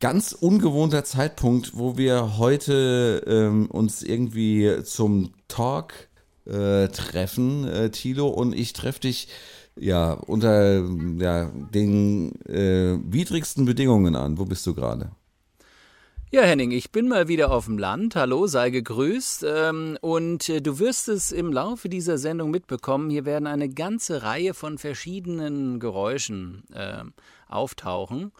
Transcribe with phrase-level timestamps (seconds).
[0.00, 5.92] ganz ungewohnter Zeitpunkt, wo wir heute ähm, uns irgendwie zum Talk
[6.44, 9.28] äh, treffen, äh, Tilo, und ich treffe dich
[9.78, 10.84] ja unter
[11.18, 14.38] ja, den äh, widrigsten Bedingungen an.
[14.38, 15.10] Wo bist du gerade?
[16.32, 18.16] Ja, Henning, ich bin mal wieder auf dem Land.
[18.16, 19.46] Hallo, sei gegrüßt.
[19.48, 23.10] Ähm, und äh, du wirst es im Laufe dieser Sendung mitbekommen.
[23.10, 27.04] Hier werden eine ganze Reihe von verschiedenen Geräuschen äh,
[27.48, 28.32] auftauchen.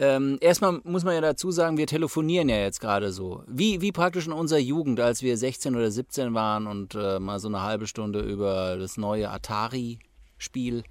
[0.00, 3.42] Ähm, erstmal muss man ja dazu sagen, wir telefonieren ja jetzt gerade so.
[3.48, 7.40] Wie, wie praktisch in unserer Jugend, als wir 16 oder 17 waren und äh, mal
[7.40, 10.84] so eine halbe Stunde über das neue Atari-Spiel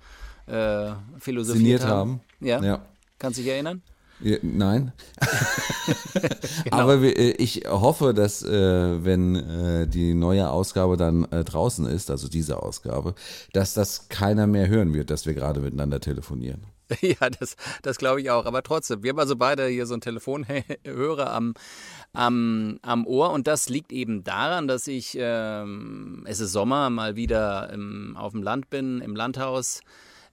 [0.47, 0.89] äh,
[1.19, 2.19] philosophiert haben.
[2.19, 2.21] haben.
[2.41, 2.61] Ja?
[2.61, 2.85] ja.
[3.17, 3.81] Kannst du dich erinnern?
[4.19, 4.91] Ja, nein.
[6.65, 6.77] genau.
[6.77, 12.27] Aber äh, ich hoffe, dass äh, wenn äh, die neue Ausgabe dann draußen ist, also
[12.27, 13.15] diese Ausgabe,
[13.53, 16.65] dass das keiner mehr hören wird, dass wir gerade miteinander telefonieren.
[17.01, 18.45] Ja, das, das glaube ich auch.
[18.45, 21.53] Aber trotzdem, wir haben also beide hier so einen Telefonhörer am,
[22.13, 27.15] am, am Ohr und das liegt eben daran, dass ich, ähm, es ist Sommer, mal
[27.15, 29.81] wieder im, auf dem Land bin, im Landhaus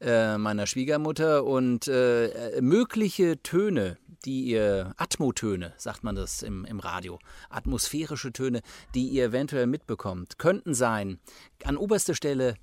[0.00, 6.80] äh, meiner Schwiegermutter und äh, mögliche Töne, die ihr, Atmotöne, sagt man das im, im
[6.80, 7.18] Radio,
[7.50, 8.62] atmosphärische Töne,
[8.94, 11.18] die ihr eventuell mitbekommt, könnten sein,
[11.64, 12.55] an oberster Stelle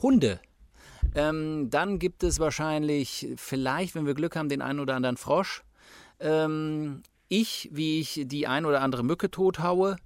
[0.00, 0.40] Hunde.
[1.14, 5.62] Ähm, dann gibt es wahrscheinlich, vielleicht, wenn wir Glück haben, den einen oder anderen Frosch.
[6.20, 9.96] Ähm, ich, wie ich die ein oder andere Mücke tothaue.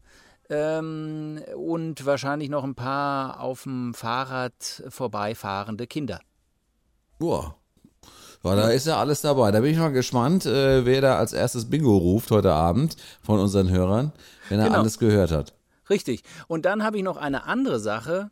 [0.49, 6.21] Ähm, und wahrscheinlich noch ein paar auf dem Fahrrad vorbeifahrende Kinder.
[7.19, 7.57] Boah.
[8.45, 9.51] Ja, da ist ja alles dabei.
[9.51, 13.41] Da bin ich mal gespannt, äh, wer da als erstes Bingo ruft heute Abend von
[13.41, 14.13] unseren Hörern,
[14.49, 14.79] wenn er genau.
[14.79, 15.53] alles gehört hat.
[15.91, 16.23] Richtig.
[16.47, 18.31] Und dann habe ich noch eine andere Sache.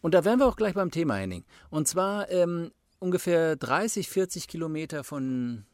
[0.00, 1.44] Und da wären wir auch gleich beim Thema, Henning.
[1.70, 5.64] Und zwar ähm, ungefähr 30, 40 Kilometer von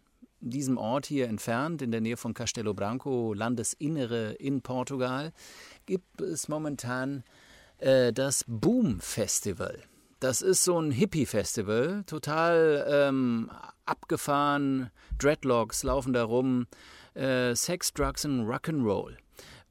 [0.40, 5.32] diesem Ort hier entfernt, in der Nähe von Castelo Branco, Landesinnere in Portugal,
[5.86, 7.24] gibt es momentan
[7.78, 9.82] äh, das Boom Festival.
[10.20, 13.50] Das ist so ein Hippie-Festival, total ähm,
[13.84, 14.90] abgefahren.
[15.18, 16.66] Dreadlocks laufen da rum,
[17.14, 19.16] äh, Sex, Drugs und Rock'n'Roll.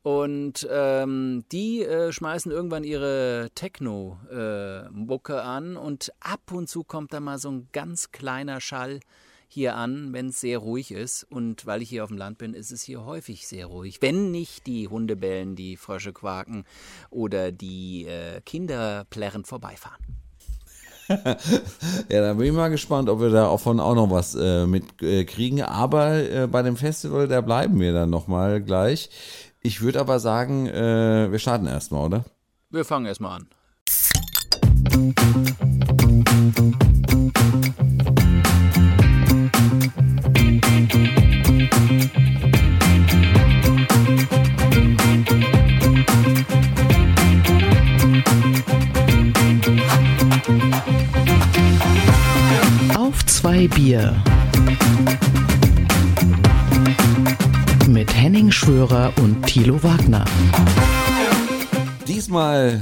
[0.03, 7.13] Und ähm, die äh, schmeißen irgendwann ihre Techno-Mucke äh, an und ab und zu kommt
[7.13, 8.99] da mal so ein ganz kleiner Schall
[9.47, 11.25] hier an, wenn es sehr ruhig ist.
[11.29, 14.01] Und weil ich hier auf dem Land bin, ist es hier häufig sehr ruhig.
[14.01, 16.65] Wenn nicht die Hunde bellen, die Frösche quaken
[17.09, 20.03] oder die äh, Kinder plärrend vorbeifahren.
[21.09, 25.59] ja, da bin ich mal gespannt, ob wir davon auch noch was äh, mitkriegen.
[25.59, 29.09] Äh, aber äh, bei dem Festival, da bleiben wir dann nochmal gleich.
[29.65, 32.25] Ich würde aber sagen, äh, wir starten erstmal, oder?
[32.69, 33.47] Wir fangen erstmal an.
[53.43, 54.23] zwei Bier.
[58.03, 60.25] Mit Henning Schwörer und Thilo Wagner.
[62.05, 62.81] Diesmal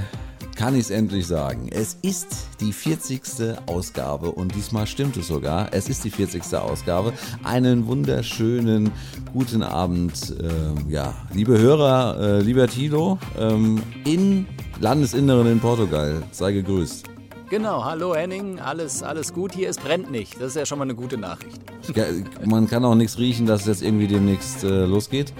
[0.55, 1.69] kann ich es endlich sagen.
[1.71, 3.21] Es ist die 40.
[3.67, 5.71] Ausgabe und diesmal stimmt es sogar.
[5.73, 6.55] Es ist die 40.
[6.55, 7.13] Ausgabe.
[7.43, 8.89] Einen wunderschönen
[9.31, 14.47] guten Abend, äh, ja, liebe Hörer, äh, lieber Tilo, ähm, in
[14.79, 16.23] Landesinneren in Portugal.
[16.31, 17.10] Sei gegrüßt.
[17.51, 20.35] Genau, hallo Henning, alles, alles gut hier, es brennt nicht.
[20.39, 21.59] Das ist ja schon mal eine gute Nachricht.
[21.93, 22.05] Ja,
[22.45, 25.33] man kann auch nichts riechen, dass es jetzt irgendwie demnächst äh, losgeht?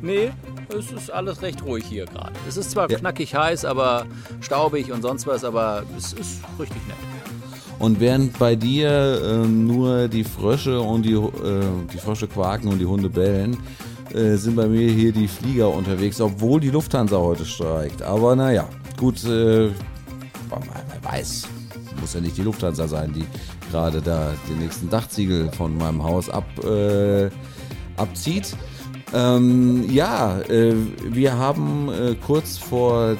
[0.00, 0.30] Nee,
[0.70, 2.32] es ist alles recht ruhig hier gerade.
[2.48, 2.96] Es ist zwar ja.
[2.96, 4.06] knackig heiß, aber
[4.40, 6.96] staubig und sonst was, aber es ist richtig nett.
[7.80, 12.78] Und während bei dir äh, nur die Frösche und die, äh, die Frösche quaken und
[12.78, 13.58] die Hunde bellen,
[14.14, 18.00] äh, sind bei mir hier die Flieger unterwegs, obwohl die Lufthansa heute streikt.
[18.00, 18.66] Aber naja,
[18.96, 19.22] gut,
[20.52, 21.48] äh, wer weiß,
[22.00, 23.24] muss ja nicht die Lufthansa sein, die
[23.70, 27.30] gerade da den nächsten Dachziegel von meinem Haus ab, äh,
[27.96, 28.56] abzieht.
[29.14, 33.16] Ähm, ja, äh, wir haben äh, kurz vor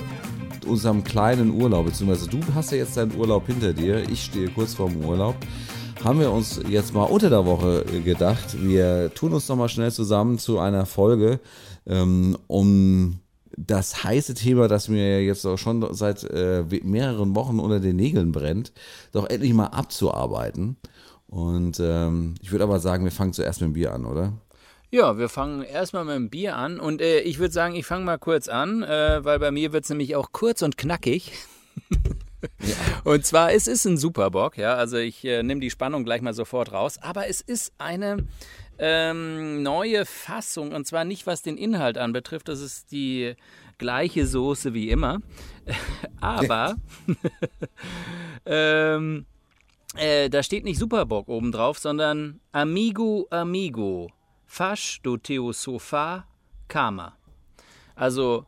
[0.67, 4.75] unserem kleinen Urlaub, beziehungsweise du hast ja jetzt deinen Urlaub hinter dir, ich stehe kurz
[4.75, 5.37] vorm Urlaub,
[6.02, 10.38] haben wir uns jetzt mal unter der Woche gedacht, wir tun uns nochmal schnell zusammen
[10.38, 11.40] zu einer Folge,
[11.87, 13.20] ähm, um
[13.56, 18.32] das heiße Thema, das mir jetzt auch schon seit äh, mehreren Wochen unter den Nägeln
[18.32, 18.73] brennt,
[19.12, 20.76] doch endlich mal abzuarbeiten.
[21.26, 24.32] Und ähm, ich würde aber sagen, wir fangen zuerst mit dem Bier an, oder?
[24.91, 26.79] Ja, wir fangen erstmal mit dem Bier an.
[26.79, 29.85] Und äh, ich würde sagen, ich fange mal kurz an, äh, weil bei mir wird
[29.85, 31.32] es nämlich auch kurz und knackig.
[32.61, 32.75] ja.
[33.05, 34.75] Und zwar, es ist ein Superbock, ja.
[34.75, 36.99] Also ich äh, nehme die Spannung gleich mal sofort raus.
[37.03, 38.19] Aber es ist eine
[38.78, 43.34] ähm, neue Fassung und zwar nicht was den Inhalt anbetrifft, das ist die
[43.78, 45.20] gleiche Soße wie immer,
[46.20, 46.76] aber
[48.46, 49.26] ähm,
[49.96, 54.11] äh, da steht nicht Superbock oben drauf, sondern Amigo Amigo,
[54.44, 56.26] Fasch do teo Sofa
[56.69, 57.17] Kama.
[57.94, 58.46] Also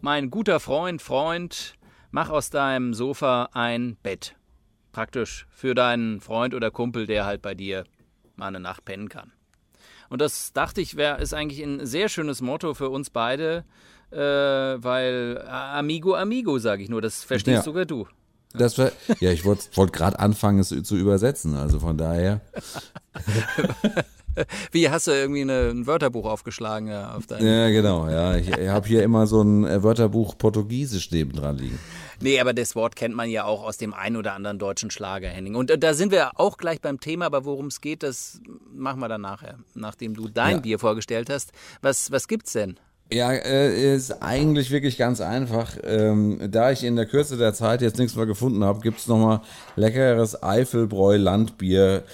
[0.00, 1.74] mein guter Freund, Freund,
[2.10, 4.36] mach aus deinem Sofa ein Bett.
[4.92, 7.84] Praktisch für deinen Freund oder Kumpel, der halt bei dir
[8.36, 9.32] mal eine Nacht pennen kann.
[10.08, 13.64] Und das dachte ich, wäre ist eigentlich ein sehr schönes Motto für uns beide,
[14.10, 17.62] äh, weil äh, Amigo, Amigo, sage ich nur, das verstehst Ja.
[17.62, 18.06] sogar du.
[18.54, 18.90] Das war,
[19.20, 21.54] ja, ich wollte wollt gerade anfangen, es zu übersetzen.
[21.54, 22.40] Also von daher.
[24.72, 28.08] Wie hast du irgendwie eine, ein Wörterbuch aufgeschlagen ja, auf deinem Ja, genau.
[28.08, 31.78] Ja, ich, ich habe hier immer so ein äh, Wörterbuch Portugiesisch nebendran liegen.
[32.20, 35.28] Nee, aber das Wort kennt man ja auch aus dem ein oder anderen deutschen Schlager,
[35.28, 35.54] Henning.
[35.54, 38.40] Und äh, da sind wir auch gleich beim Thema, aber worum es geht, das
[38.72, 40.60] machen wir dann nachher, nachdem du dein Ja.
[40.62, 41.52] Bier vorgestellt hast.
[41.80, 42.78] Was, was gibt's denn?
[43.10, 45.76] Ja, äh, ist eigentlich wirklich ganz einfach.
[45.82, 49.16] Ähm, da ich in der Kürze der Zeit jetzt nichts mehr gefunden habe, gibt's noch
[49.18, 49.40] mal
[49.76, 52.04] leckeres Eifelbräu Landbier.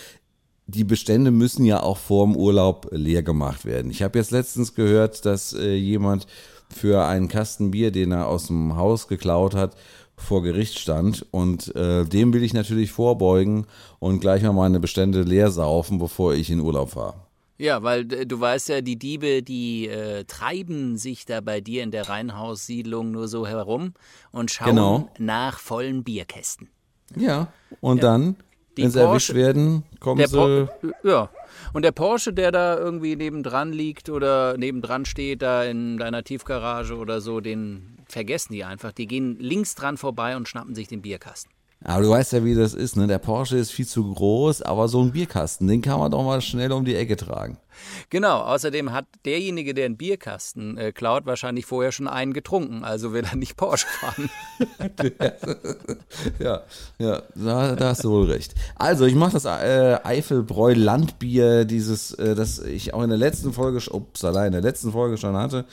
[0.67, 3.91] Die Bestände müssen ja auch vorm Urlaub leer gemacht werden.
[3.91, 6.27] Ich habe jetzt letztens gehört, dass äh, jemand
[6.75, 9.77] für einen Kasten Bier, den er aus dem Haus geklaut hat,
[10.17, 13.67] vor Gericht stand und äh, dem will ich natürlich vorbeugen
[13.99, 17.15] und gleich mal meine Bestände leer saufen, bevor ich in Urlaub fahre.
[17.59, 21.83] Ja, weil äh, du weißt ja, die Diebe, die äh, treiben sich da bei dir
[21.83, 23.93] in der Reihenhaussiedlung nur so herum
[24.33, 25.09] und schauen Genau.
[25.19, 26.69] nach vollen Bierkästen.
[27.17, 28.37] Ja, und dann,
[28.77, 30.69] Die wenn sie erwischt Porsche- werden, kommen sie...
[31.03, 31.31] Ja.
[31.73, 36.97] Und der Porsche, der da irgendwie nebendran liegt oder nebendran steht, da in deiner Tiefgarage
[36.97, 38.93] oder so, den vergessen die einfach.
[38.93, 41.54] Die gehen links dran vorbei und schnappen sich den Bierkasten.
[41.87, 43.07] Aber du weißt ja, wie das ist, ne?
[43.07, 46.41] Der Porsche ist viel zu groß, aber so ein Bierkasten, den kann man doch mal
[46.41, 47.59] schnell um die Ecke tragen.
[48.09, 53.13] Genau, außerdem hat derjenige, der einen Bierkasten äh, klaut, wahrscheinlich vorher schon einen getrunken, also
[53.13, 54.31] will er nicht Porsche fahren.
[56.39, 56.63] Ja,
[56.99, 58.55] ja, da, da hast du wohl recht.
[58.77, 63.53] Also, ich mache das äh, Eifelbräu Landbier, dieses, äh, das ich auch in der letzten
[63.53, 65.67] Folge, ups, allein in der letzten Folge schon hatte,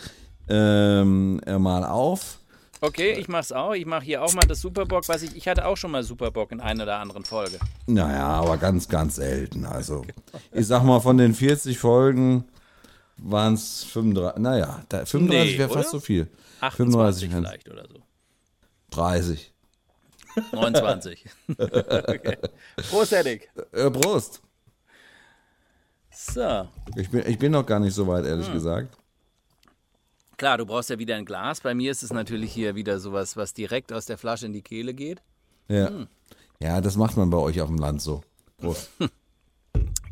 [0.49, 2.40] ähm, äh, mal auf.
[2.83, 3.73] Okay, ich mach's auch.
[3.73, 6.51] Ich mache hier auch mal das Superbock, was ich, ich hatte auch schon mal Superbock
[6.51, 7.59] in einer oder anderen Folge.
[7.85, 9.65] Naja, aber ganz, ganz selten.
[9.65, 10.03] Also,
[10.51, 12.43] ich sag mal, von den 40 Folgen
[13.17, 16.27] waren es 35, naja, da, 35 Nee, wäre fast so viel.
[16.59, 18.01] 28 wären- vielleicht oder so.
[18.89, 19.53] 30.
[20.51, 21.25] 29.
[21.59, 22.37] okay.
[22.89, 23.51] Prost, Erik.
[23.73, 24.41] Äh, Prost.
[26.09, 26.67] So.
[26.95, 28.97] Ich bin, ich bin noch gar nicht so weit, ehrlich gesagt.
[30.41, 31.61] Klar, du brauchst ja wieder ein Glas.
[31.61, 34.63] Bei mir ist es natürlich hier wieder sowas, was direkt aus der Flasche in die
[34.63, 35.21] Kehle geht.
[35.67, 36.07] Ja.
[36.59, 38.23] Ja, das macht man bei euch auf dem Land so.
[38.57, 38.89] Prost.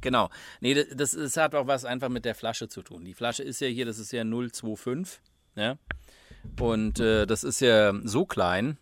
[0.02, 0.30] Genau.
[0.62, 3.06] Nee, das, das, das hat auch was einfach mit der Flasche zu tun.
[3.06, 5.20] Die Flasche ist ja hier, das ist ja 025.
[5.56, 5.78] Ja?
[6.60, 8.78] Und äh, das ist ja so klein.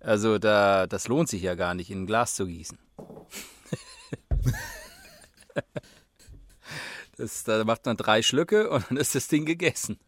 [0.00, 2.78] Also da, das lohnt sich ja gar nicht, in ein Glas zu gießen.
[7.20, 9.98] Das, da macht man drei Schlücke und dann ist das Ding gegessen.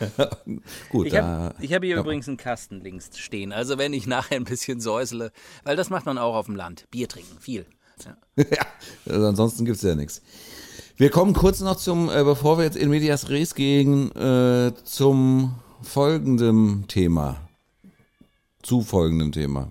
[0.90, 3.52] Gut, Ich habe hab hier übrigens einen Kasten links stehen.
[3.52, 5.30] Also wenn ich nachher ein bisschen säusele,
[5.62, 6.88] weil das macht man auch auf dem Land.
[6.90, 7.64] Bier trinken, viel.
[8.04, 8.16] Ja.
[8.50, 8.66] ja,
[9.06, 10.20] also ansonsten gibt's ja nichts.
[10.96, 15.54] Wir kommen kurz noch zum, äh, bevor wir jetzt in Medias Res gehen, äh, zum
[15.82, 17.36] folgenden Thema.
[18.62, 19.70] Zu folgendem Thema.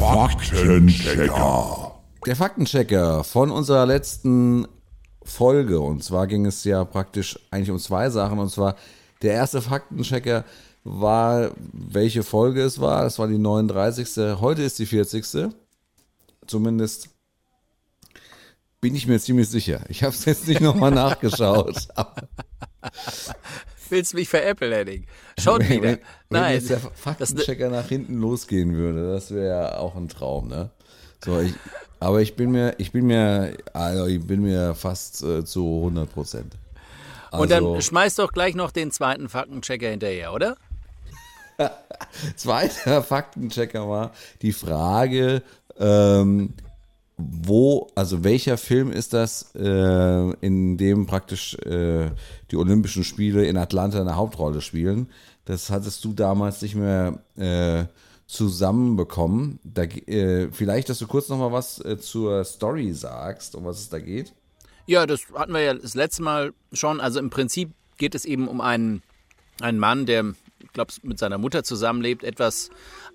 [0.00, 1.94] Faktenchecker.
[2.26, 4.66] Der Faktenchecker von unserer letzten
[5.24, 5.80] Folge.
[5.80, 8.38] Und zwar ging es ja praktisch eigentlich um zwei Sachen.
[8.38, 8.76] Und zwar
[9.22, 10.44] der erste Faktenchecker
[10.84, 13.02] war, welche Folge es war.
[13.04, 14.40] Das war die 39.
[14.40, 15.52] Heute ist die 40.
[16.46, 17.08] Zumindest
[18.80, 19.80] bin ich mir ziemlich sicher.
[19.88, 21.88] Ich habe es jetzt nicht nochmal nachgeschaut.
[23.88, 25.06] Willst du mich veräppeln, Henning?
[25.38, 25.82] Schon wenn, wieder.
[25.82, 25.98] wenn,
[26.30, 26.54] wenn Nein.
[26.54, 30.70] jetzt der Das, Faktenchecker nach hinten losgehen würde, das wäre ja auch ein Traum, ne?
[31.24, 31.54] So, ich,
[32.00, 36.12] aber ich bin mir, ich bin mir, also ich bin mir fast äh, zu 100
[36.12, 36.56] Prozent.
[37.30, 40.56] Also, und dann schmeiß doch gleich noch den zweiten Faktenchecker hinterher, oder?
[42.36, 44.12] zweiter Faktenchecker war
[44.42, 45.42] die Frage,
[45.78, 46.54] ähm,
[47.16, 52.10] wo, also welcher Film ist das, äh, in dem praktisch äh,
[52.50, 55.08] die Olympischen Spiele in Atlanta eine Hauptrolle spielen?
[55.44, 57.84] Das hattest du damals nicht mehr äh,
[58.26, 59.58] zusammenbekommen.
[59.64, 63.80] Da, äh, vielleicht, dass du kurz noch mal was äh, zur Story sagst, um was
[63.80, 64.32] es da geht.
[64.86, 67.00] Ja, das hatten wir ja das letzte Mal schon.
[67.00, 69.02] Also im Prinzip geht es eben um einen,
[69.60, 72.70] einen Mann, der ich glaube, mit seiner Mutter zusammenlebt, etwas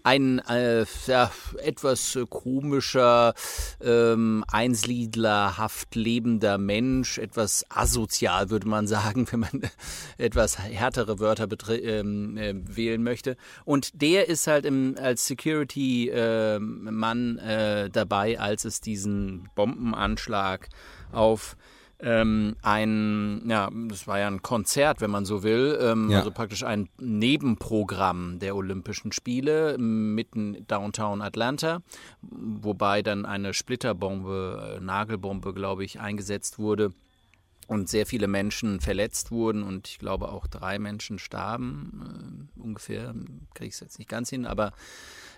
[0.08, 3.34] ein äh, ja, etwas äh, komischer,
[3.82, 9.70] ähm, einsiedlerhaft lebender Mensch, etwas asozial, würde man sagen, wenn man
[10.18, 13.36] etwas härtere Wörter ähm, äh, wählen möchte.
[13.66, 20.70] Und der ist halt im, als Security-Mann äh, dabei, als es diesen Bombenanschlag
[21.12, 21.58] auf
[22.00, 26.20] ähm, ein, ja, das war ja ein Konzert, wenn man so will, ähm, ja.
[26.20, 31.80] also praktisch ein Nebenprogramm der Olympischen Spiele mitten Downtown Atlanta,
[32.22, 36.94] wobei dann eine Splitterbombe, äh, Nagelbombe, glaube ich, eingesetzt wurde
[37.68, 43.14] und sehr viele Menschen verletzt wurden und ich glaube auch drei Menschen starben, äh, ungefähr,
[43.54, 44.72] kriege ich es jetzt nicht ganz hin, aber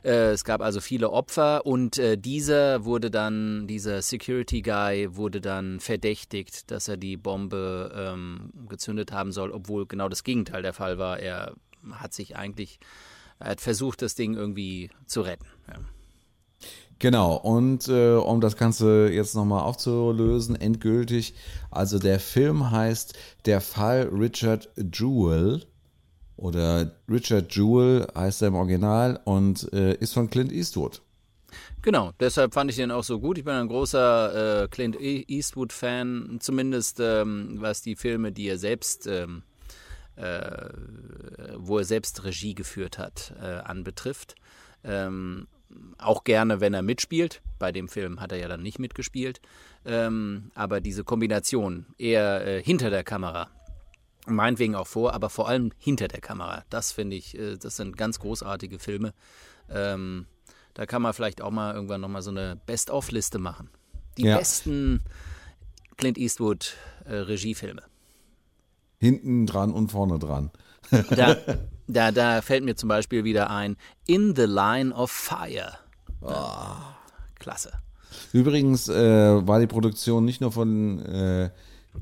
[0.03, 5.41] äh, es gab also viele Opfer und äh, dieser wurde dann, dieser Security Guy wurde
[5.41, 10.73] dann verdächtigt, dass er die Bombe ähm, gezündet haben soll, obwohl genau das Gegenteil der
[10.73, 11.19] Fall war.
[11.19, 11.55] Er
[11.91, 12.79] hat sich eigentlich,
[13.39, 15.45] er hat versucht, das Ding irgendwie zu retten.
[16.99, 21.33] Genau, und äh, um das Ganze jetzt nochmal aufzulösen, endgültig,
[21.71, 25.63] also der Film heißt Der Fall Richard Jewell
[26.35, 31.01] oder Richard Jewell heißt er im Original und äh, ist von Clint Eastwood.
[31.81, 33.37] Genau, deshalb fand ich den auch so gut.
[33.37, 38.57] Ich bin ein großer äh, Clint e- Eastwood-Fan, zumindest ähm, was die Filme, die er
[38.57, 39.43] selbst, ähm,
[40.17, 40.69] äh,
[41.55, 44.35] wo er selbst Regie geführt hat, äh, anbetrifft.
[44.83, 45.47] Ähm,
[45.97, 47.41] auch gerne, wenn er mitspielt.
[47.57, 49.41] Bei dem Film hat er ja dann nicht mitgespielt.
[49.85, 53.49] Ähm, aber diese Kombination, eher äh, hinter der Kamera,
[54.25, 56.63] meinetwegen auch vor, aber vor allem hinter der Kamera.
[56.69, 59.13] Das finde ich, äh, das sind ganz großartige Filme.
[59.69, 60.25] Ähm,
[60.73, 63.69] da kann man vielleicht auch mal irgendwann nochmal so eine Best-of-Liste machen.
[64.17, 64.37] Die ja.
[64.37, 65.01] besten
[65.97, 67.83] Clint Eastwood äh, Regiefilme.
[68.99, 70.51] Hinten dran und vorne dran.
[71.09, 71.37] da,
[71.89, 75.73] da, da fällt mir zum Beispiel wieder ein In the Line of Fire.
[76.21, 76.35] Oh.
[77.39, 77.71] Klasse.
[78.31, 81.49] Übrigens äh, war die Produktion nicht nur von äh,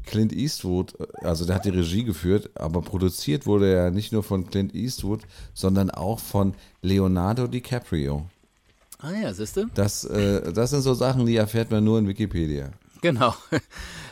[0.05, 4.49] Clint Eastwood, also der hat die Regie geführt, aber produziert wurde er nicht nur von
[4.49, 5.21] Clint Eastwood,
[5.53, 8.25] sondern auch von Leonardo DiCaprio.
[8.99, 9.65] Ah ja, siehst du?
[9.73, 12.71] Das, äh, das sind so Sachen, die erfährt man nur in Wikipedia.
[13.01, 13.33] Genau.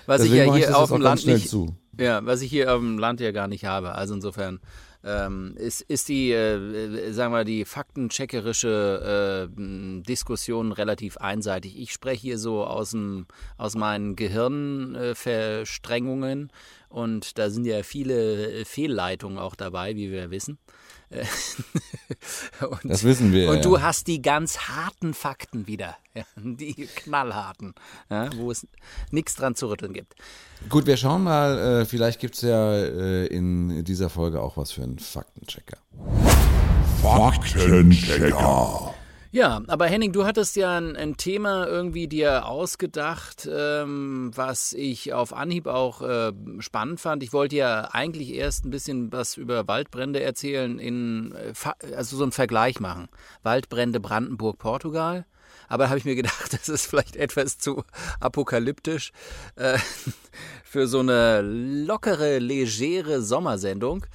[0.05, 1.75] Was Deswegen ich ja hier auf dem Land nicht, zu.
[1.97, 3.95] ja, was ich hier auf dem Land ja gar nicht habe.
[3.95, 4.59] Also insofern
[5.05, 9.49] ähm, ist, ist die, äh, sagen wir, die faktencheckerische äh,
[10.01, 11.79] Diskussion relativ einseitig.
[11.79, 16.51] Ich spreche hier so aus, dem, aus meinen Gehirnverstrengungen
[16.95, 20.57] und da sind ja viele Fehlleitungen auch dabei, wie wir wissen.
[22.61, 23.49] und, das wissen wir.
[23.49, 23.61] Und ja.
[23.61, 27.73] du hast die ganz harten Fakten wieder, ja, die knallharten,
[28.09, 28.65] ja, wo es
[29.11, 30.15] nichts dran zu rütteln gibt.
[30.69, 34.71] Gut, wir schauen mal, äh, vielleicht gibt es ja äh, in dieser Folge auch was
[34.71, 35.77] für einen Faktenchecker.
[37.01, 38.94] Faktenchecker.
[39.35, 45.11] Ja, aber Henning, du hattest ja ein, ein Thema irgendwie dir ausgedacht, ähm, was ich
[45.11, 47.21] auf Anhieb auch äh, spannend fand.
[47.21, 52.23] Ich wollte ja eigentlich erst ein bisschen was über Waldbrände erzählen, in, äh, also so
[52.23, 53.09] einen Vergleich machen.
[53.43, 55.25] Waldbrände Brandenburg, Portugal.
[55.67, 57.83] Aber habe ich mir gedacht, das ist vielleicht etwas zu
[58.21, 59.11] apokalyptisch
[59.57, 59.77] äh,
[60.63, 64.05] für so eine lockere, legere Sommersendung.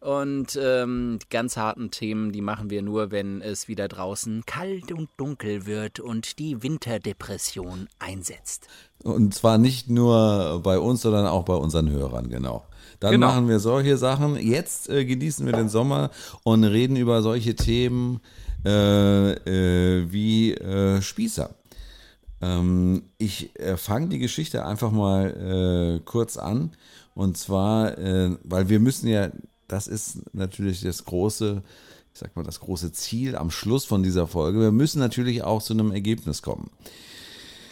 [0.00, 4.92] Und ähm, die ganz harten Themen, die machen wir nur, wenn es wieder draußen kalt
[4.92, 8.68] und dunkel wird und die Winterdepression einsetzt.
[9.02, 12.64] Und zwar nicht nur bei uns, sondern auch bei unseren Hörern, genau.
[13.00, 13.28] Dann genau.
[13.28, 14.36] machen wir solche Sachen.
[14.36, 16.10] Jetzt äh, genießen wir den Sommer
[16.44, 18.20] und reden über solche Themen
[18.64, 21.50] äh, äh, wie äh, Spießer.
[22.40, 26.72] Ähm, ich äh, fange die Geschichte einfach mal äh, kurz an.
[27.14, 27.96] Und zwar,
[28.44, 29.30] weil wir müssen ja
[29.68, 31.62] das ist natürlich das große,
[32.12, 34.60] ich sag mal, das große Ziel am Schluss von dieser Folge.
[34.60, 36.70] Wir müssen natürlich auch zu einem Ergebnis kommen.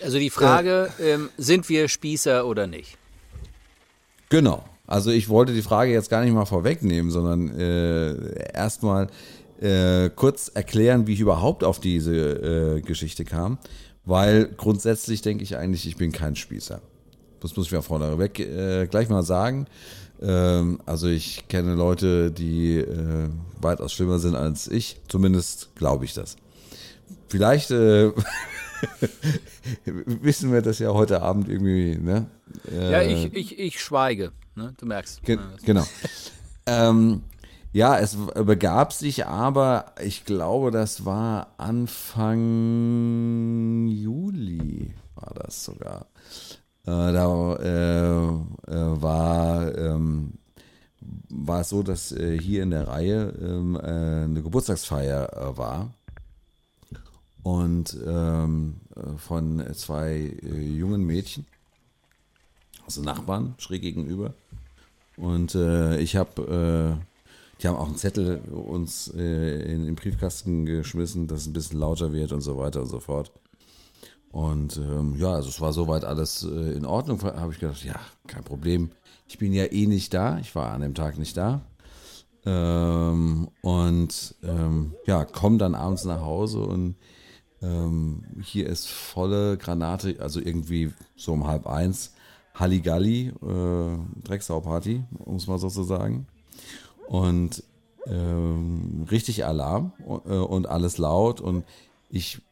[0.02, 2.98] Also die Frage, äh, ähm, sind wir Spießer oder nicht?
[4.28, 4.64] Genau.
[4.86, 9.08] Also ich wollte die Frage jetzt gar nicht mal vorwegnehmen, sondern äh, erstmal
[9.60, 13.58] äh, kurz erklären, wie ich überhaupt auf diese äh, Geschichte kam.
[14.04, 16.80] Weil grundsätzlich denke ich eigentlich, ich bin kein Spießer.
[17.40, 19.66] Das muss ich ja vorneweg äh, gleich mal sagen.
[20.23, 23.28] Ähm, also ich kenne Leute, die äh,
[23.61, 25.00] weitaus schlimmer sind als ich.
[25.08, 26.37] Zumindest glaube ich das.
[27.28, 28.12] Vielleicht äh,
[29.85, 31.96] wissen wir das ja heute Abend irgendwie.
[31.96, 32.26] Ne?
[32.70, 34.32] Äh, ja, ich, ich, ich schweige.
[34.54, 34.75] Ne?
[34.78, 35.23] Du merkst.
[35.23, 35.85] Ge genau.
[36.66, 37.23] ähm,
[37.73, 42.38] ja, es begab sich aber, ich glaube, das war Anfang
[43.88, 46.06] Juli, war das sogar.
[46.86, 50.34] Äh, da äh, äh, war, ähm,
[51.28, 55.92] war es so, dass hier in der Reihe ähm, äh, eine Geburtstagsfeier war.
[57.42, 61.46] Und ähm, äh, von zwei äh, jungen Mädchen,
[62.84, 64.34] also Nachbarn, schräg gegenüber.
[65.16, 70.66] Und äh, ich habe, äh, die haben auch einen Zettel uns äh, in den Briefkasten
[70.66, 73.30] geschmissen, dass es ein bisschen lauter wird und so weiter und so fort.
[74.36, 77.22] Und ähm, ja, also es war soweit alles äh, in Ordnung.
[77.22, 78.90] Habe ich gedacht, ja, kein Problem.
[79.26, 80.38] Ich bin ja eh nicht da.
[80.40, 81.62] Ich war an dem Tag nicht da.
[82.44, 86.96] Ähm, und ähm, ja, komme dann abends nach Hause und
[87.62, 92.12] ähm, hier ist volle Granate, also irgendwie so um halb eins.
[92.54, 96.26] Halligalli, äh, Drecksau-Party, um es mal so zu sagen.
[97.06, 97.64] Und
[98.04, 101.40] ähm, richtig Alarm äh, und alles laut.
[101.40, 101.64] Und
[102.10, 102.42] ich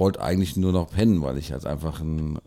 [0.00, 2.38] wollte eigentlich nur noch pennen, weil ich halt einfach einen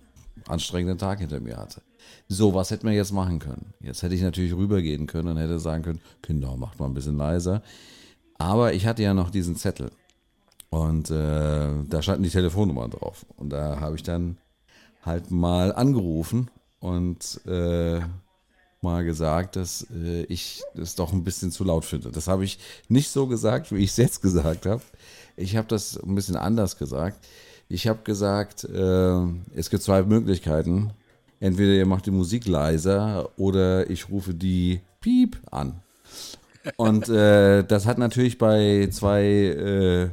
[0.47, 1.81] anstrengenden Tag hinter mir hatte.
[2.27, 3.73] So, was hätten wir jetzt machen können?
[3.79, 7.17] Jetzt hätte ich natürlich rübergehen können und hätte sagen können, Kinder, macht mal ein bisschen
[7.17, 7.61] leiser.
[8.37, 9.91] Aber ich hatte ja noch diesen Zettel.
[10.69, 13.25] Und äh, da standen die Telefonnummern drauf.
[13.37, 14.37] Und da habe ich dann
[15.03, 17.99] halt mal angerufen und äh,
[18.81, 22.11] mal gesagt, dass äh, ich es doch ein bisschen zu laut finde.
[22.11, 22.57] Das habe ich
[22.89, 24.81] nicht so gesagt, wie ich es jetzt gesagt habe.
[25.35, 27.25] Ich habe das ein bisschen anders gesagt.
[27.69, 29.23] Ich habe gesagt, äh,
[29.55, 30.91] es gibt zwei Möglichkeiten.
[31.39, 35.81] Entweder ihr macht die Musik leiser oder ich rufe die Piep an.
[36.77, 40.03] Und äh, das hat natürlich bei zwei äh,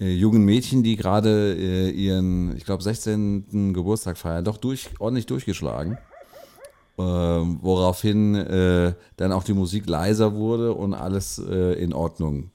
[0.00, 3.72] äh, jungen Mädchen, die gerade äh, ihren, ich glaube, 16.
[3.74, 5.98] Geburtstag feiern, doch durch, ordentlich durchgeschlagen.
[6.98, 12.50] Ähm, woraufhin äh, dann auch die Musik leiser wurde und alles äh, in Ordnung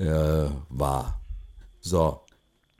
[0.00, 1.20] äh, war.
[1.80, 2.20] So,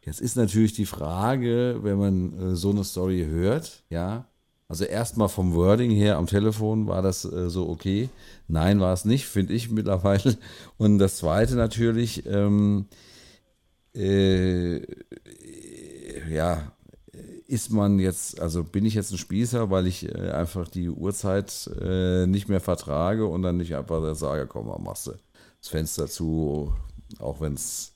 [0.04, 4.26] jetzt ist natürlich die Frage, wenn man äh, so eine Story hört, ja,
[4.68, 8.08] also erstmal vom Wording her am Telefon war das so okay.
[8.46, 10.38] Nein, war es nicht, finde ich mittlerweile.
[10.78, 12.86] Und das zweite natürlich, ähm,
[13.96, 14.80] äh,
[16.32, 16.72] ja,
[17.48, 21.68] ist man jetzt, also bin ich jetzt ein Spießer, weil ich äh, einfach die Uhrzeit
[21.80, 25.14] äh, nicht mehr vertrage und dann nicht einfach sage, komm mal, machst du
[25.60, 26.72] das Fenster zu,
[27.18, 27.92] auch wenn es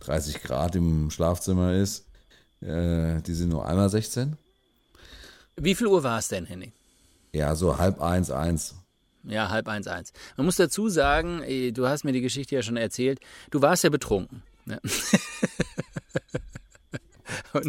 [0.00, 2.06] 30 Grad im Schlafzimmer ist.
[2.60, 4.36] Äh, die sind nur einmal 16.
[5.56, 6.72] Wie viel Uhr war es denn, Henning?
[7.32, 8.74] Ja, so halb eins, eins.
[9.24, 10.12] Ja, halb eins, eins.
[10.36, 13.84] Man muss dazu sagen, äh, du hast mir die Geschichte ja schon erzählt, du warst
[13.84, 14.42] ja betrunken.
[17.52, 17.60] Ja.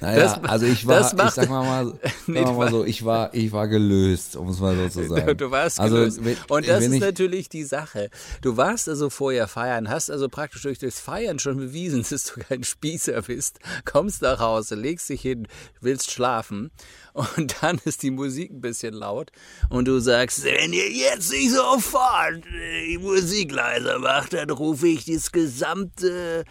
[0.00, 3.32] naja, das, also ich war, macht, ich sag mal, mal, nee, mal so, ich war,
[3.34, 5.36] ich war gelöst, um es mal so zu sagen.
[5.36, 6.24] Du, warst also, gelöst.
[6.24, 8.10] Wenn, und das ist natürlich die Sache.
[8.40, 12.40] Du warst also vorher feiern, hast also praktisch durch das Feiern schon bewiesen, dass du
[12.40, 15.48] kein Spießer bist, kommst nach Hause, legst dich hin,
[15.80, 16.70] willst schlafen
[17.12, 19.30] und dann ist die Musik ein bisschen laut
[19.68, 22.42] und du sagst, wenn ihr jetzt nicht sofort
[22.88, 26.44] die Musik leiser macht, dann rufe ich das gesamte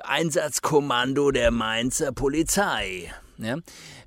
[0.00, 3.12] Einsatzkommando der Mainzer Polizei.
[3.38, 3.58] Ja?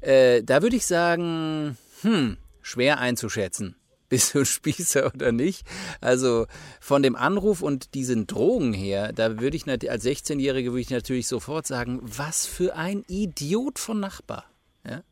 [0.02, 3.76] Äh, da würde ich sagen, hm, schwer einzuschätzen.
[4.10, 5.66] Bist du ein Spießer oder nicht?
[6.02, 6.48] Also
[6.82, 11.28] von dem Anruf und diesen Drogen her, da würde ich als 16-Jährige würde ich natürlich
[11.28, 14.46] sofort sagen, was für ein Idiot von Nachbar.
[14.86, 15.04] Ja,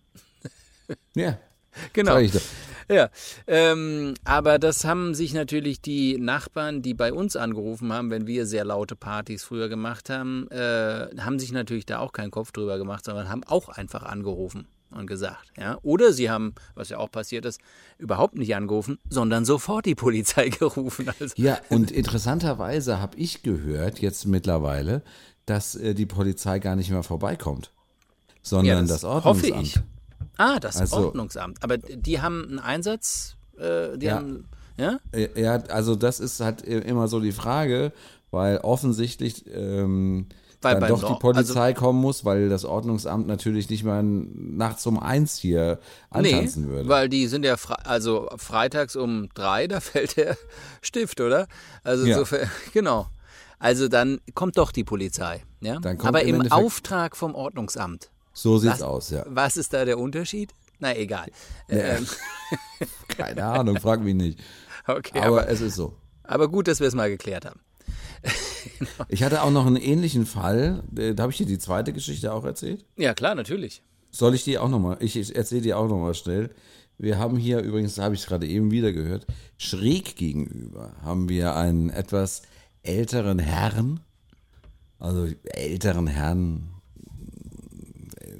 [1.16, 1.40] ja
[1.94, 2.20] genau.
[2.94, 3.10] Ja,
[3.46, 8.48] ähm, aber das haben sich natürlich die Nachbarn, die bei uns angerufen haben, wenn wir
[8.48, 12.80] sehr laute Partys früher gemacht haben, äh, haben sich natürlich da auch keinen Kopf drüber
[12.80, 15.78] gemacht, sondern haben auch einfach angerufen und gesagt, ja.
[15.84, 17.62] Oder sie haben, was ja auch passiert ist,
[18.00, 21.12] überhaupt nicht angerufen, sondern sofort die Polizei gerufen.
[21.20, 21.34] Also.
[21.38, 25.04] Ja, und interessanterweise habe ich gehört jetzt mittlerweile,
[25.46, 27.72] dass äh, die Polizei gar nicht mehr vorbeikommt,
[28.42, 29.54] sondern ja, das, das Ordnungsamt.
[29.54, 29.80] Hoffe ich.
[30.40, 31.62] Ah, das also, Ordnungsamt.
[31.62, 34.16] Aber die haben einen Einsatz, äh, die ja.
[34.16, 34.48] haben,
[34.78, 35.00] ja?
[35.36, 37.92] Ja, also das ist halt immer so die Frage,
[38.32, 40.28] weil offensichtlich ähm,
[40.62, 44.86] weil dann doch die Polizei also, kommen muss, weil das Ordnungsamt natürlich nicht mal nachts
[44.88, 46.90] um eins hier antanzen nee, würde.
[46.90, 50.38] weil die sind ja, fre also freitags um drei, da fällt der
[50.82, 51.48] Stift, oder?
[51.84, 52.24] Also ja.
[52.24, 52.38] so,
[52.74, 53.08] genau.
[53.58, 55.82] Also dann kommt doch die Polizei, ja?
[56.04, 58.10] Aber im, im Auftrag vom Ordnungsamt.
[58.34, 59.26] So sieht's was, aus, ja.
[59.28, 60.54] Was ist da der Unterschied?
[60.80, 61.30] Na, egal.
[61.68, 62.08] Ähm.
[63.10, 64.40] Keine Ahnung, frag mich nicht.
[64.88, 65.96] Okay, aber, aber es ist so.
[66.24, 67.60] Aber gut, dass wir es mal geklärt haben.
[69.08, 70.84] Ich hatte auch noch einen ähnlichen Fall.
[70.96, 72.86] Äh, da habe ich dir die zweite Geschichte auch erzählt?
[72.98, 73.82] Ja, klar, natürlich.
[74.12, 74.98] Soll ich die auch nochmal?
[75.00, 76.50] Ich erzähle dir auch nochmal schnell.
[76.98, 79.26] Wir haben hier übrigens, da habe ich es gerade eben wieder gehört,
[79.58, 82.42] schräg gegenüber haben wir einen etwas
[82.84, 84.02] älteren Herrn,
[85.00, 86.70] also älteren Herrn,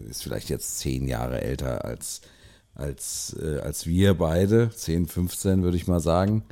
[0.10, 2.22] ist vielleicht jetzt zehn Jahre älter als,
[2.76, 6.44] als, äh, als wir beide, 10, 15 würde ich mal sagen.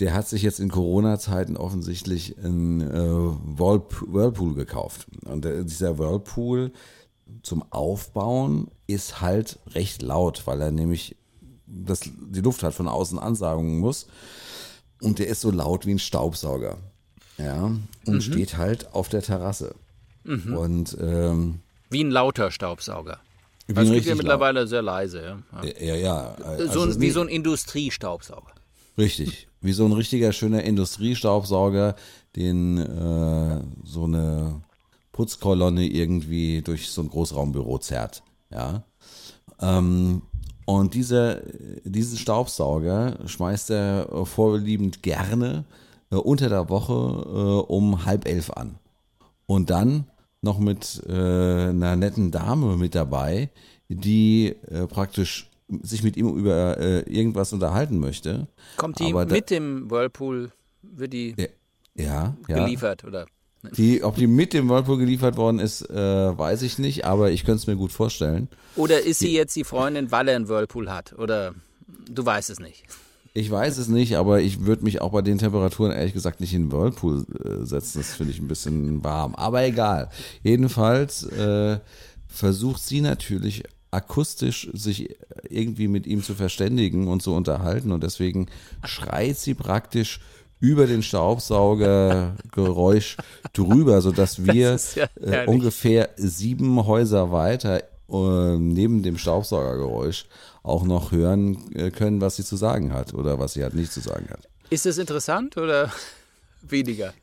[0.00, 5.06] der hat sich jetzt in Corona-Zeiten offensichtlich einen äh, Whirlpool gekauft.
[5.24, 6.72] Und der, dieser Whirlpool
[7.42, 11.16] zum Aufbauen ist halt recht laut, weil er nämlich
[11.66, 14.06] das, die Luft hat von außen ansaugen muss.
[15.00, 16.78] Und der ist so laut wie ein Staubsauger.
[17.38, 17.64] Ja.
[18.06, 18.20] Und mhm.
[18.20, 19.74] steht halt auf der Terrasse.
[20.24, 20.56] Mhm.
[20.56, 23.20] Und ähm, wie ein lauter Staubsauger.
[23.66, 24.68] Wie das ist ja mittlerweile laut.
[24.68, 25.42] sehr leise.
[25.52, 25.72] Ja, ja.
[25.80, 26.34] ja, ja.
[26.44, 28.52] Also so ein, wie so ein Industriestaubsauger.
[28.98, 31.96] Richtig, wie so ein richtiger schöner Industriestaubsauger,
[32.34, 34.62] den äh, so eine
[35.12, 38.22] Putzkolonne irgendwie durch so ein Großraumbüro zerrt.
[38.50, 38.84] Ja.
[39.60, 40.22] Ähm,
[40.64, 41.40] und dieser,
[41.84, 45.64] diesen Staubsauger schmeißt er vorliebend gerne
[46.10, 48.78] äh, unter der Woche äh, um halb elf an.
[49.46, 50.06] Und dann
[50.42, 53.50] noch mit äh, einer netten Dame mit dabei,
[53.88, 55.50] die äh, praktisch
[55.82, 58.46] sich mit ihm über äh, irgendwas unterhalten möchte.
[58.76, 61.34] Kommt die Aber mit dem Whirlpool, wird die
[61.94, 63.08] ja, geliefert ja.
[63.08, 63.26] oder?
[63.76, 67.44] Die, ob die mit dem Whirlpool geliefert worden ist, äh, weiß ich nicht, aber ich
[67.44, 68.48] könnte es mir gut vorstellen.
[68.76, 71.14] Oder ist sie jetzt die Freundin, weil er einen Whirlpool hat?
[71.18, 71.54] Oder
[72.08, 72.84] du weißt es nicht.
[73.36, 76.54] Ich weiß es nicht, aber ich würde mich auch bei den Temperaturen ehrlich gesagt nicht
[76.54, 77.98] in den Whirlpool äh, setzen.
[77.98, 79.34] Das finde ich ein bisschen warm.
[79.34, 80.08] Aber egal.
[80.42, 81.78] Jedenfalls äh,
[82.28, 85.14] versucht sie natürlich akustisch sich
[85.50, 87.92] irgendwie mit ihm zu verständigen und zu unterhalten.
[87.92, 88.46] Und deswegen
[88.84, 90.22] schreit sie praktisch
[90.58, 93.18] über den Staubsaugergeräusch
[93.52, 100.26] drüber, sodass wir ja äh, ungefähr sieben Häuser weiter neben dem Staubsaugergeräusch
[100.62, 103.92] auch noch hören äh, können, was sie zu sagen hat oder was sie halt nicht
[103.92, 104.48] zu sagen hat.
[104.70, 105.92] Ist es interessant oder
[106.62, 107.14] weniger?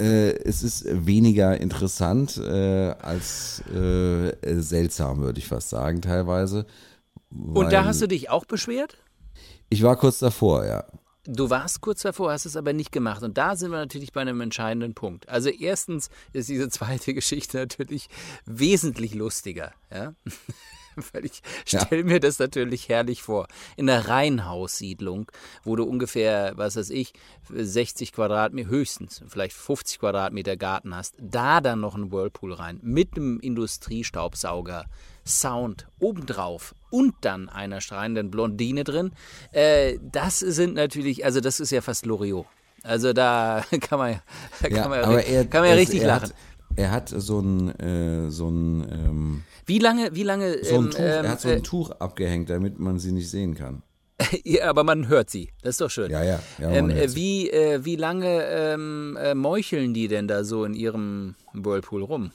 [0.00, 6.66] Äh, es ist weniger interessant äh, als äh, seltsam, würde ich fast sagen, teilweise.
[7.30, 8.96] Und da hast du dich auch beschwert?
[9.70, 10.84] Ich war kurz davor, ja.
[11.30, 13.22] Du warst kurz davor, hast es aber nicht gemacht.
[13.22, 15.28] Und da sind wir natürlich bei einem entscheidenden Punkt.
[15.28, 18.08] Also erstens ist diese zweite Geschichte natürlich
[18.46, 19.72] wesentlich lustiger.
[19.92, 20.14] Ja?
[21.12, 22.04] Weil ich stelle ja.
[22.04, 23.46] mir das natürlich herrlich vor.
[23.76, 25.30] In einer Reihenhaussiedlung,
[25.64, 27.12] wo du ungefähr, was weiß ich,
[27.50, 33.16] 60 Quadratmeter, höchstens, vielleicht 50 Quadratmeter Garten hast, da dann noch ein Whirlpool rein, mit
[33.16, 34.86] einem Industriestaubsauger,
[35.26, 39.12] Sound obendrauf und dann einer strahlenden Blondine drin.
[39.52, 42.46] Äh, das sind natürlich, also das ist ja fast Loriot.
[42.82, 44.20] Also da kann man,
[44.62, 46.28] da ja, kann man, aber er, kann man ja richtig er lachen.
[46.30, 46.34] Hat,
[46.76, 50.64] er hat so ein, äh, so ein ähm, wie lange, wie lange?
[50.64, 53.12] So ein ähm, Tuch, ähm, er hat so ein äh, Tuch abgehängt, damit man sie
[53.12, 53.82] nicht sehen kann.
[54.44, 55.50] ja, aber man hört sie.
[55.62, 56.10] Das ist doch schön.
[56.10, 56.40] Ja, ja.
[56.58, 61.34] ja ähm, wie, äh, wie lange ähm, äh, meucheln die denn da so in ihrem
[61.52, 62.32] Whirlpool rum?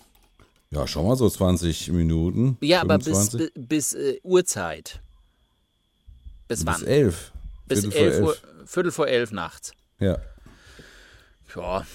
[0.73, 2.57] Ja, schon mal so 20 Minuten.
[2.61, 3.33] Ja, 25.
[3.35, 5.01] aber bis, bis äh, Uhrzeit.
[6.47, 6.79] Bis wann?
[6.79, 7.31] Bis elf.
[7.67, 9.73] Bis elf, Uhr, Viertel vor elf nachts.
[9.99, 10.17] Ja.
[11.55, 11.85] Ja,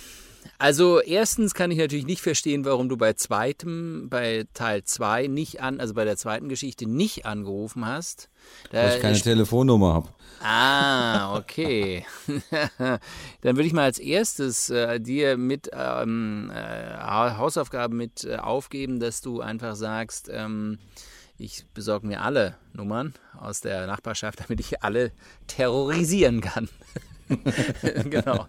[0.58, 5.60] also erstens kann ich natürlich nicht verstehen, warum du bei zweitem, bei Teil 2 nicht
[5.60, 8.28] an, also bei der zweiten Geschichte nicht angerufen hast.
[8.72, 10.08] Weil ich keine Telefonnummer habe.
[10.42, 12.04] Ah, okay.
[12.78, 18.98] Dann würde ich mal als erstes äh, dir mit ähm, äh, Hausaufgaben mit äh, aufgeben,
[18.98, 20.78] dass du einfach sagst, ähm,
[21.38, 25.12] ich besorge mir alle Nummern aus der Nachbarschaft, damit ich alle
[25.46, 26.68] terrorisieren kann.
[28.10, 28.46] genau.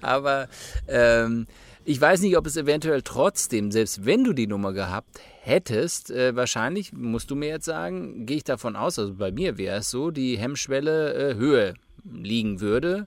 [0.00, 0.48] Aber
[0.88, 1.46] ähm,
[1.84, 6.34] ich weiß nicht, ob es eventuell trotzdem, selbst wenn du die Nummer gehabt hättest, äh,
[6.34, 9.90] wahrscheinlich, musst du mir jetzt sagen, gehe ich davon aus, also bei mir wäre es
[9.90, 13.06] so, die Hemmschwelle äh, Höhe liegen würde,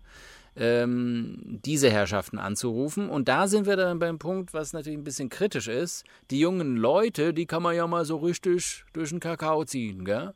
[0.55, 3.09] ähm, diese Herrschaften anzurufen.
[3.09, 6.03] Und da sind wir dann beim Punkt, was natürlich ein bisschen kritisch ist.
[6.29, 10.33] Die jungen Leute, die kann man ja mal so richtig durch den Kakao ziehen, gell?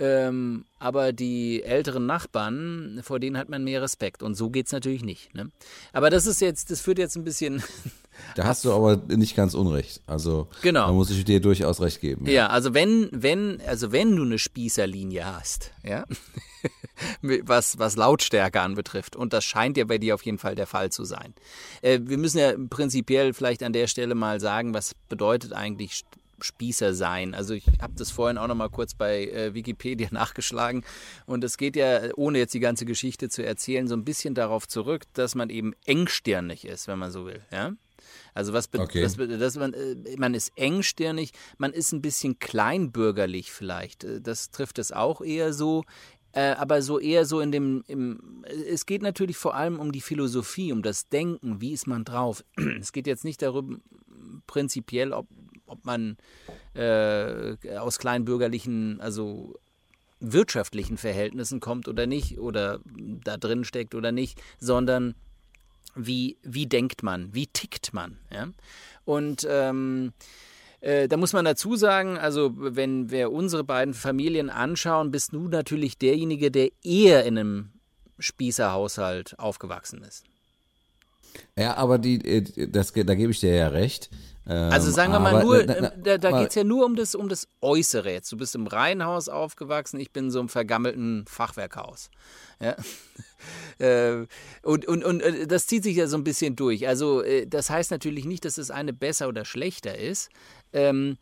[0.00, 4.22] Ähm, aber die älteren Nachbarn, vor denen hat man mehr Respekt.
[4.22, 5.34] Und so geht es natürlich nicht.
[5.34, 5.50] Ne?
[5.92, 7.62] Aber das ist jetzt, das führt jetzt ein bisschen.
[8.34, 10.02] Da hast du aber nicht ganz unrecht.
[10.06, 10.88] Also genau.
[10.88, 12.26] da muss ich dir durchaus recht geben.
[12.26, 16.04] Ja, ja also wenn, wenn, also wenn du eine Spießerlinie hast, ja,
[17.22, 20.92] was, was Lautstärke anbetrifft, und das scheint ja bei dir auf jeden Fall der Fall
[20.92, 21.32] zu sein.
[21.80, 26.04] Äh, wir müssen ja prinzipiell vielleicht an der Stelle mal sagen, was bedeutet eigentlich
[26.42, 27.34] Spießer sein.
[27.34, 30.84] Also ich habe das vorhin auch noch mal kurz bei äh, Wikipedia nachgeschlagen
[31.26, 34.68] und es geht ja, ohne jetzt die ganze Geschichte zu erzählen, so ein bisschen darauf
[34.68, 37.42] zurück, dass man eben engstirnig ist, wenn man so will.
[37.50, 37.72] Ja?
[38.34, 39.04] Also was, okay.
[39.04, 44.04] was dass man, äh, man ist engstirnig, man ist ein bisschen kleinbürgerlich vielleicht.
[44.04, 45.84] Äh, das trifft es auch eher so.
[46.32, 50.00] Äh, aber so eher so in dem, im, es geht natürlich vor allem um die
[50.00, 52.44] Philosophie, um das Denken, wie ist man drauf.
[52.80, 53.78] Es geht jetzt nicht darüber,
[54.46, 55.26] prinzipiell, ob
[55.70, 56.16] ob man
[56.74, 59.54] äh, aus kleinbürgerlichen, also
[60.20, 62.80] wirtschaftlichen Verhältnissen kommt oder nicht oder
[63.24, 65.14] da drin steckt oder nicht, sondern
[65.94, 68.18] wie, wie denkt man, wie tickt man.
[68.30, 68.48] Ja?
[69.04, 70.12] Und ähm,
[70.80, 75.48] äh, da muss man dazu sagen, also wenn wir unsere beiden Familien anschauen, bist du
[75.48, 77.70] natürlich derjenige, der eher in einem
[78.18, 80.24] Spießerhaushalt aufgewachsen ist.
[81.56, 84.10] Ja, aber die, äh, das, da gebe ich dir ja recht.
[84.46, 86.96] Also ähm, sagen wir mal nur, na, na, da, da geht es ja nur um
[86.96, 88.32] das, um das Äußere jetzt.
[88.32, 92.10] Du bist im Reihenhaus aufgewachsen, ich bin in so einem vergammelten Fachwerkhaus.
[92.60, 92.76] Ja.
[93.78, 94.26] Äh,
[94.62, 96.86] und, und, und äh, das zieht sich ja so ein bisschen durch.
[96.86, 100.28] Also das heißt natürlich nicht, dass das eine besser oder schlechter ist.
[100.74, 101.16] Ähm,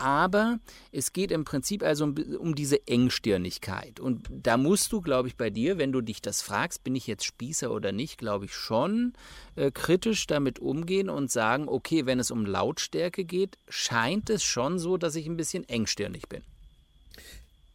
[0.00, 0.58] aber
[0.92, 4.00] es geht im Prinzip also um, um, diese Engstirnigkeit.
[4.00, 7.06] Und da musst du, glaube ich, bei dir, wenn du dich das fragst, bin ich
[7.06, 9.12] jetzt Spießer oder nicht, glaube ich schon
[9.56, 14.78] äh, kritisch damit umgehen und sagen, okay, wenn es um Lautstärke geht, scheint es schon
[14.78, 16.42] so, dass ich ein bisschen engstirnig bin.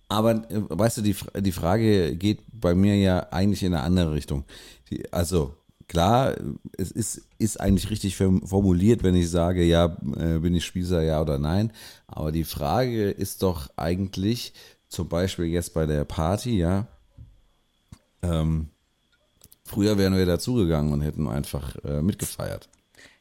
[0.10, 4.14] Aber äh, weißt du, die, die Frage geht bei mir ja eigentlich in eine andere
[4.14, 4.46] Richtung.
[4.90, 5.56] Die, also
[5.88, 6.36] klar,
[6.78, 11.22] es ist, ist eigentlich richtig formuliert, wenn ich sage, ja, äh, bin ich Spießer, ja
[11.22, 11.72] oder nein.
[12.08, 14.54] Aber die Frage ist doch eigentlich,
[14.88, 16.88] zum Beispiel jetzt bei der Party, ja,
[18.22, 18.70] ähm,
[19.64, 22.70] früher wären wir dazugegangen und hätten einfach äh, mitgefeiert.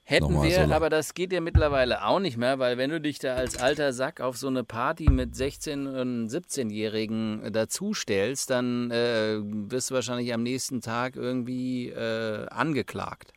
[0.07, 3.19] Hätten wir, so aber das geht ja mittlerweile auch nicht mehr, weil wenn du dich
[3.19, 9.39] da als alter Sack auf so eine Party mit 16- und 17-Jährigen dazustellst, dann äh,
[9.41, 13.33] wirst du wahrscheinlich am nächsten Tag irgendwie äh, angeklagt.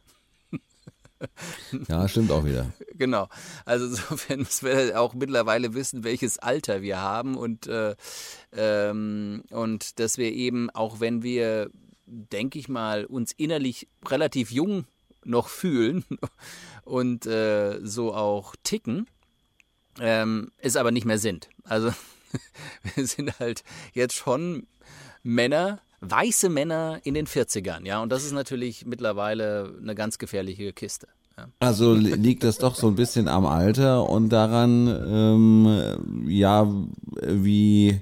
[1.88, 2.72] Ja, stimmt auch wieder.
[2.98, 3.30] Genau.
[3.64, 7.96] Also insofern müssen wir auch mittlerweile wissen, welches Alter wir haben und, äh,
[8.56, 11.70] ähm, und dass wir eben, auch wenn wir,
[12.08, 14.86] denke ich mal, uns innerlich relativ jung
[15.28, 16.06] noch fühlen
[16.84, 19.08] und äh, so auch ticken,
[20.00, 21.50] ähm, es aber nicht mehr sind.
[21.64, 21.92] Also
[22.96, 23.64] wir sind halt
[23.94, 24.68] jetzt schon
[25.24, 30.74] Männer, weiße Männer in den 40ern, ja, und das ist natürlich mittlerweile eine ganz gefährliche
[30.74, 31.08] Kiste.
[31.60, 36.68] Also liegt das doch so ein bisschen am Alter und daran, ähm, ja,
[37.22, 38.02] wie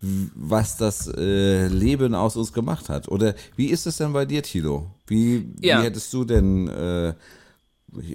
[0.00, 3.08] was das äh, Leben aus uns gemacht hat.
[3.08, 4.90] Oder wie ist es denn bei dir, Tilo?
[5.06, 5.80] Wie, ja.
[5.80, 7.14] wie hättest du denn, äh,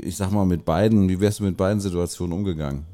[0.02, 2.86] ich sag mal, mit beiden, wie wärst du mit beiden Situationen umgegangen?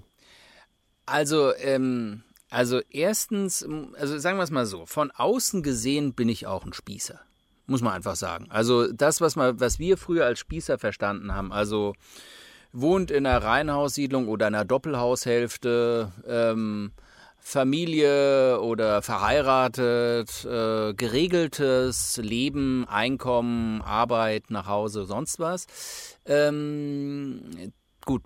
[1.05, 3.65] Also, ähm, also erstens,
[3.97, 7.19] also sagen wir es mal so, von außen gesehen bin ich auch ein Spießer.
[7.67, 8.47] Muss man einfach sagen.
[8.49, 11.93] Also das, was, man, was wir früher als Spießer verstanden haben, also
[12.73, 16.91] wohnt in einer Reihenhaussiedlung oder einer Doppelhaushälfte, ähm,
[17.43, 25.65] Familie oder verheiratet, äh, geregeltes Leben, Einkommen, Arbeit, nach Hause, sonst was.
[26.25, 27.41] Ähm,
[28.05, 28.21] gut,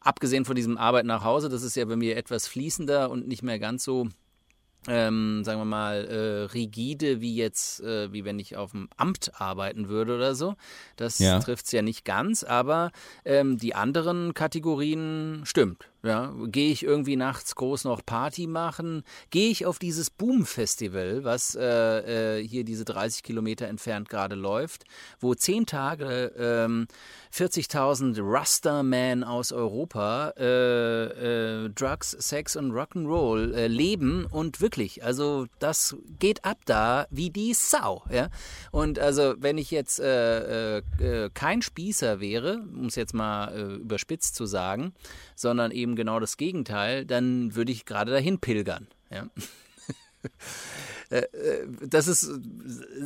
[0.00, 3.42] abgesehen von diesem Arbeit nach Hause, das ist ja bei mir etwas fließender und nicht
[3.42, 4.08] mehr ganz so
[4.88, 9.32] ähm, sagen wir mal, äh, rigide wie jetzt, äh, wie wenn ich auf dem Amt
[9.34, 10.54] arbeiten würde oder so.
[10.96, 11.40] Das ja.
[11.40, 12.92] trifft es ja nicht ganz, aber
[13.24, 15.88] ähm, die anderen Kategorien stimmt.
[16.02, 19.02] Ja, gehe ich irgendwie nachts groß noch Party machen?
[19.30, 24.84] Gehe ich auf dieses Boom-Festival, was äh, äh, hier diese 30 Kilometer entfernt gerade läuft,
[25.18, 26.86] wo zehn Tage ähm,
[27.34, 35.46] 40.000 Rastermen aus Europa äh, äh, Drugs, Sex und Rock'n'Roll äh, leben und wirklich, also
[35.58, 38.04] das geht ab da wie die Sau.
[38.10, 38.28] Ja?
[38.70, 40.82] Und also wenn ich jetzt äh,
[41.34, 44.92] kein Spießer wäre, um es jetzt mal überspitzt zu sagen,
[45.34, 48.88] sondern eben genau das Gegenteil, dann würde ich gerade dahin pilgern.
[49.10, 49.28] Ja.
[51.08, 52.28] Äh, äh, das ist,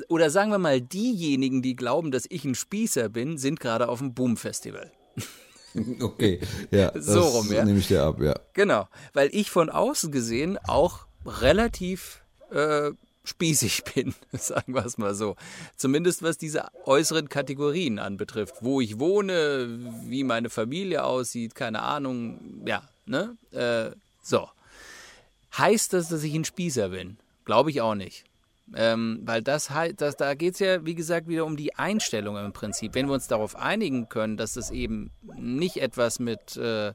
[0.09, 3.99] oder sagen wir mal, diejenigen, die glauben, dass ich ein Spießer bin, sind gerade auf
[3.99, 4.91] dem Boom-Festival.
[6.01, 6.41] Okay,
[6.73, 6.91] ja.
[7.01, 7.65] so rum, ja.
[7.65, 8.35] nehme ich dir ab, ja.
[8.55, 12.91] Genau, weil ich von außen gesehen auch relativ äh,
[13.31, 15.37] spießig bin, sagen wir es mal so.
[15.77, 18.57] Zumindest was diese äußeren Kategorien anbetrifft.
[18.61, 22.63] Wo ich wohne, wie meine Familie aussieht, keine Ahnung.
[22.67, 23.37] Ja, ne?
[23.53, 24.49] Äh, so.
[25.57, 27.17] Heißt das, dass ich ein Spießer bin?
[27.45, 28.25] Glaube ich auch nicht.
[28.73, 32.37] Ähm, weil das halt, das, da geht es ja, wie gesagt, wieder um die Einstellung
[32.37, 32.95] im Prinzip.
[32.95, 36.93] Wenn wir uns darauf einigen können, dass das eben nicht etwas mit äh,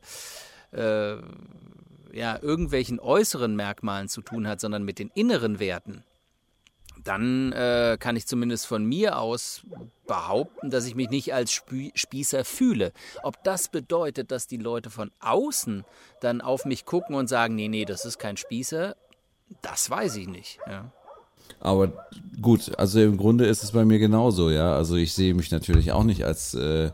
[0.71, 1.17] äh,
[2.13, 6.05] ja, irgendwelchen äußeren Merkmalen zu tun hat, sondern mit den inneren Werten,
[7.05, 9.61] dann äh, kann ich zumindest von mir aus
[10.07, 12.91] behaupten, dass ich mich nicht als Spie Spießer fühle.
[13.23, 15.85] Ob das bedeutet, dass die Leute von außen
[16.19, 18.95] dann auf mich gucken und sagen, nee, nee, das ist kein Spießer,
[19.61, 20.59] das weiß ich nicht.
[20.67, 20.91] Ja.
[21.59, 21.91] Aber
[22.41, 24.75] gut, also im Grunde ist es bei mir genauso, ja.
[24.75, 26.91] Also ich sehe mich natürlich auch nicht als äh,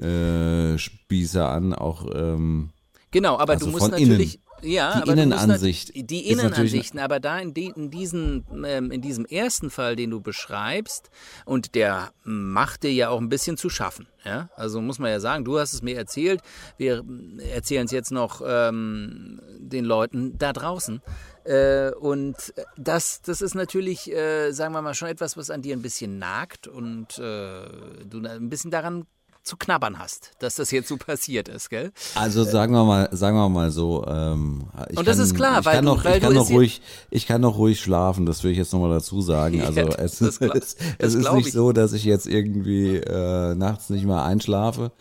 [0.00, 2.70] äh, Spießer an, auch ähm,
[3.10, 5.96] Genau, aber also du musst natürlich, Ja, die Innenansicht.
[5.96, 10.10] nat- Die Innenansichten, aber da in, die, in, diesen, ähm, in diesem ersten Fall, den
[10.10, 11.10] du beschreibst,
[11.44, 14.06] und der macht dir ja auch ein bisschen zu schaffen.
[14.24, 14.50] Ja?
[14.56, 16.40] Also muss man ja sagen, du hast es mir erzählt,
[16.76, 17.04] wir
[17.52, 21.00] erzählen es jetzt noch ähm, den Leuten da draußen.
[21.44, 22.36] Äh, und
[22.76, 26.18] das, das ist natürlich, äh, sagen wir mal, schon etwas, was an dir ein bisschen
[26.18, 27.64] nagt und äh,
[28.04, 29.06] du ein bisschen daran
[29.50, 31.92] zu knabbern hast, dass das jetzt so passiert ist, gell?
[32.14, 34.06] Also sagen wir mal, sagen wir mal so.
[34.06, 36.80] Ähm, ich Und das kann, ist klar, ich weil noch, weil ich kann noch ruhig,
[37.10, 38.26] ich kann noch ruhig schlafen.
[38.26, 39.60] Das will ich jetzt nochmal dazu sagen.
[39.70, 43.54] Also Ja, es, das glaub- es, es ist nicht so, dass ich jetzt irgendwie äh,
[43.54, 44.92] nachts nicht mehr einschlafe.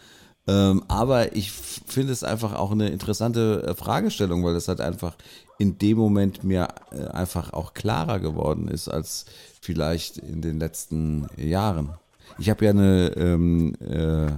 [0.47, 5.15] Ähm, aber ich finde es einfach auch eine interessante äh, Fragestellung, weil es halt einfach
[5.59, 9.25] in dem Moment mir äh, einfach auch klarer geworden ist als
[9.61, 11.91] vielleicht in den letzten Jahren.
[12.37, 14.31] Ich habe ja eine ähm, äh,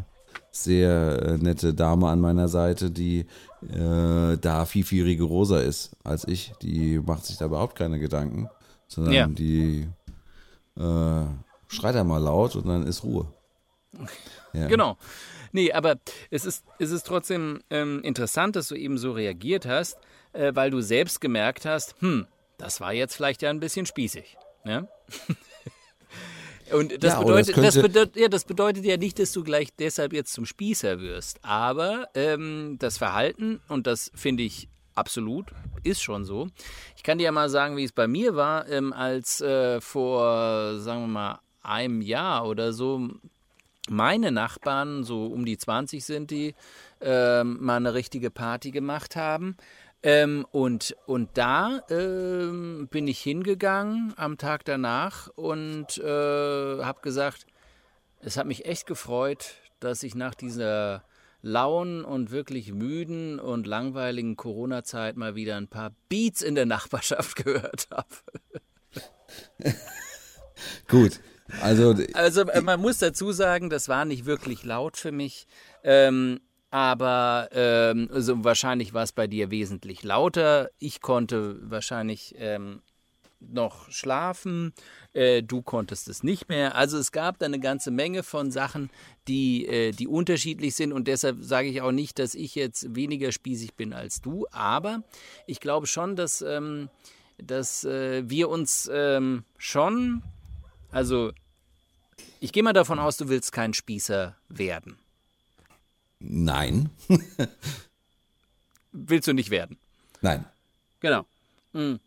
[0.51, 3.25] sehr äh, nette Dame an meiner Seite, die
[3.67, 6.53] äh, da viel, viel rigoroser ist als ich.
[6.61, 8.49] Die macht sich da überhaupt keine Gedanken,
[8.87, 9.27] sondern Ja.
[9.27, 9.87] die
[10.77, 11.23] äh,
[11.67, 13.27] schreit einmal laut und dann ist Ruhe.
[14.53, 14.67] Ja.
[14.67, 14.97] Genau.
[15.53, 15.95] Nee, aber
[16.29, 19.97] es ist, es ist trotzdem ähm, interessant, dass du eben so reagiert hast,
[20.33, 22.27] äh, weil du selbst gemerkt hast, hm,
[22.57, 24.35] das war jetzt vielleicht ja ein bisschen spießig.
[24.65, 24.89] Ne?
[26.73, 29.69] Und das, Ja, bedeutet, das, könnte- bedeutet, ja, das bedeutet ja nicht, dass du gleich
[29.77, 31.39] deshalb jetzt zum Spießer wirst.
[31.43, 35.47] Aber ähm, das Verhalten, und das finde ich absolut,
[35.83, 36.47] ist schon so.
[36.95, 40.79] Ich kann dir ja mal sagen, wie es bei mir war, ähm, als äh, vor,
[40.79, 43.09] sagen wir mal, einem Jahr oder so
[43.89, 46.55] meine Nachbarn, so um die 20 sind die,
[47.01, 49.57] ähm, mal eine richtige Party gemacht haben.
[50.03, 57.45] Ähm, und, und da ähm, bin ich hingegangen am Tag danach und äh, habe gesagt,
[58.19, 61.03] es hat mich echt gefreut, dass ich nach dieser
[61.43, 67.35] lauen und wirklich müden und langweiligen Corona-Zeit mal wieder ein paar Beats in der Nachbarschaft
[67.43, 68.07] gehört habe.
[70.87, 71.19] Gut.
[71.61, 75.47] Also Also äh, man muss dazu sagen, das war nicht wirklich laut für mich.
[75.83, 76.39] Ähm,
[76.71, 80.69] aber ähm, also wahrscheinlich war es bei dir wesentlich lauter.
[80.79, 82.81] Ich konnte wahrscheinlich ähm,
[83.41, 84.73] noch schlafen.
[85.13, 86.75] Äh, du konntest es nicht mehr.
[86.75, 88.89] Also es gab da eine ganze Menge von Sachen,
[89.27, 90.93] die, äh, die unterschiedlich sind.
[90.93, 94.47] Und deshalb sage ich auch nicht, dass ich jetzt weniger spießig bin als du.
[94.51, 95.03] Aber
[95.47, 96.89] ich glaube schon, dass, ähm,
[97.37, 100.23] dass äh, wir uns ähm, schon,
[100.89, 101.31] also
[102.39, 104.97] ich gehe mal davon aus, du willst kein Spießer werden.
[106.21, 106.89] Nein.
[108.91, 109.77] Willst du nicht werden?
[110.21, 110.45] Nein.
[110.99, 111.25] Genau.
[111.73, 111.99] Hm.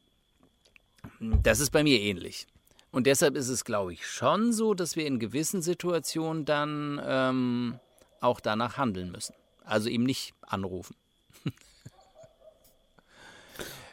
[1.42, 2.46] Das ist bei mir ähnlich.
[2.90, 7.80] Und deshalb ist es, glaube ich, schon so, dass wir in gewissen Situationen dann ähm,
[8.20, 9.34] auch danach handeln müssen.
[9.64, 10.96] Also eben nicht anrufen.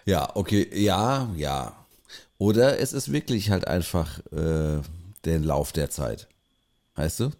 [0.03, 1.85] Ja, okay, ja, ja.
[2.39, 4.81] Oder es ist wirklich halt einfach äh,
[5.25, 6.27] der Lauf der Zeit.
[6.95, 7.31] Weißt du?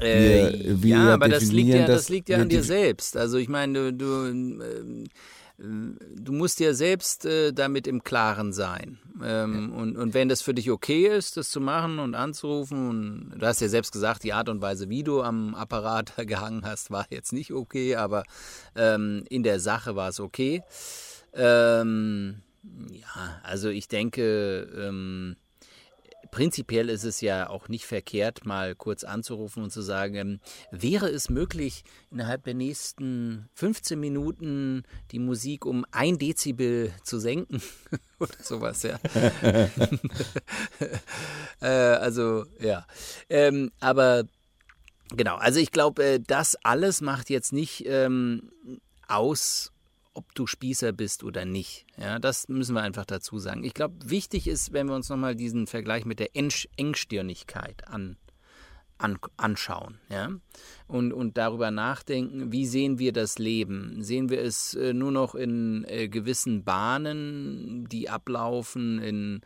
[0.00, 0.52] Äh,
[0.82, 3.16] Wir- ja, aber das liegt ja, das, das- liegt ja an dir selbst.
[3.16, 5.04] Also ich meine, du, du, ähm,
[5.56, 8.98] du musst ja selbst äh, damit im Klaren sein.
[9.22, 13.38] Ähm, und, und wenn das für dich okay ist, das zu machen und anzurufen, und
[13.40, 16.90] du hast ja selbst gesagt, die Art und Weise, wie du am Apparat gehangen hast,
[16.90, 18.24] war jetzt nicht okay, aber
[18.74, 20.62] ähm, in der Sache war es okay.
[21.32, 22.42] Ähm,
[22.90, 25.36] ja, also ich denke, ähm,
[26.34, 30.40] prinzipiell ist es ja auch nicht verkehrt, mal kurz anzurufen und zu sagen,
[30.72, 37.62] wäre es möglich, innerhalb der nächsten 15 Minuten die Musik um ein Dezibel zu senken
[38.18, 38.98] oder sowas, ja.
[41.60, 42.84] äh, also, ja.
[43.28, 44.24] Ähm, aber
[45.10, 48.50] genau, also ich glaube, äh, das alles macht jetzt nicht ähm,
[49.06, 49.70] aus,
[50.14, 51.86] ob du Spießer bist oder nicht.
[51.98, 53.64] Ja, das müssen wir einfach dazu sagen.
[53.64, 58.16] Ich glaube, wichtig ist, wenn wir uns nochmal diesen Vergleich mit der Eng Engstirnigkeit an,
[58.98, 60.30] an, anschauen ja?
[60.86, 64.02] und, und darüber nachdenken, wie sehen wir das Leben?
[64.02, 69.40] Sehen wir es äh, nur noch in äh, gewissen Bahnen, die ablaufen, in,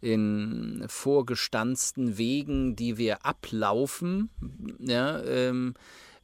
[0.00, 4.30] in vorgestanzten Wegen, die wir ablaufen?
[4.78, 5.74] Ja, ähm,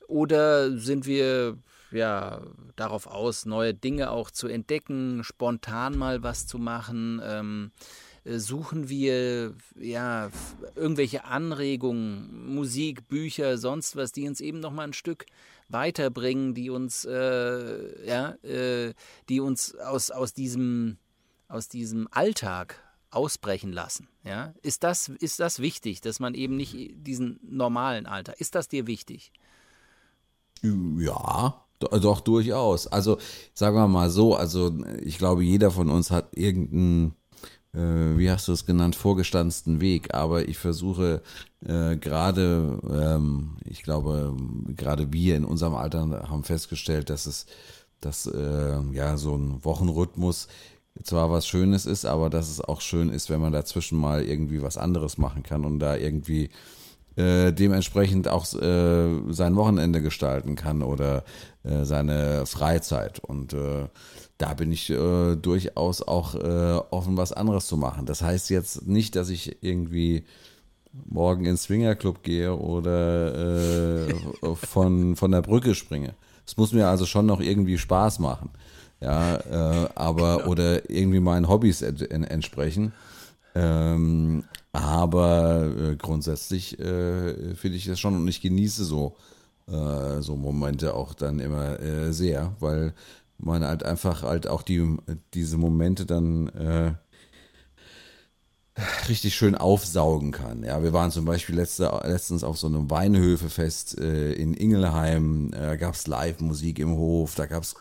[0.06, 1.58] oder sind wir
[1.90, 2.42] ja,
[2.76, 7.20] darauf aus, neue Dinge auch zu entdecken, spontan mal was zu machen?
[7.24, 7.70] Ähm,
[8.24, 10.30] äh, suchen wir ja
[10.74, 15.26] irgendwelche Anregungen, Musik, Bücher, sonst was, die uns eben noch mal ein Stück
[15.68, 18.94] weiterbringen, die uns äh, ja, äh,
[19.28, 20.98] die uns aus aus diesem
[21.48, 24.08] aus diesem Alltag ausbrechen lassen.
[24.22, 24.52] Ja?
[24.62, 28.86] Ist, das, ist das wichtig, dass man eben nicht diesen normalen Alltag, ist das dir
[28.86, 29.32] wichtig?
[30.62, 32.86] Ja, Doch, durchaus.
[32.88, 33.18] Also
[33.54, 37.14] sagen wir mal so, also ich glaube, jeder von uns hat irgendeinen,
[37.72, 40.14] äh, wie hast du es genannt, vorgestanzten Weg.
[40.14, 41.22] Aber ich versuche
[41.64, 44.36] äh, gerade, ähm, ich glaube,
[44.76, 47.46] gerade wir in unserem Alter haben festgestellt, dass es,
[48.00, 50.48] dass äh, ja so ein Wochenrhythmus
[51.04, 54.62] zwar was Schönes ist, aber dass es auch schön ist, wenn man dazwischen mal irgendwie
[54.62, 56.50] was anderes machen kann und da irgendwie
[57.18, 61.24] äh, dementsprechend auch äh, sein Wochenende gestalten kann oder
[61.64, 63.18] äh, seine Freizeit.
[63.18, 63.88] Und äh,
[64.36, 68.06] da bin ich äh, durchaus auch offen, was anderes zu machen.
[68.06, 70.26] Das heißt jetzt nicht, dass ich irgendwie
[71.06, 74.06] morgen ins Swingerclub gehe oder
[74.54, 76.14] von, von der Brücke springe.
[76.46, 78.50] Es muss mir also schon noch irgendwie Spaß machen.
[79.00, 79.40] Ja,
[79.96, 80.50] aber genau.
[80.50, 82.92] oder irgendwie meinen Hobbys ent entsprechen.
[83.58, 89.16] Ähm, aber äh, grundsätzlich äh, finde ich das schon und ich genieße so,
[89.66, 92.94] äh, so Momente auch dann immer äh, sehr, weil
[93.38, 94.96] man halt einfach halt auch die,
[95.34, 96.92] diese Momente dann äh,
[99.08, 100.62] richtig schön aufsaugen kann.
[100.62, 105.74] Ja, wir waren zum Beispiel letzte, letztens auf so einem Weinhöfefest äh, in Ingelheim, da
[105.74, 107.74] gab es Live-Musik im Hof, da gab es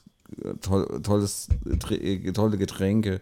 [1.03, 1.49] tolles,
[2.33, 3.21] tolle Getränke.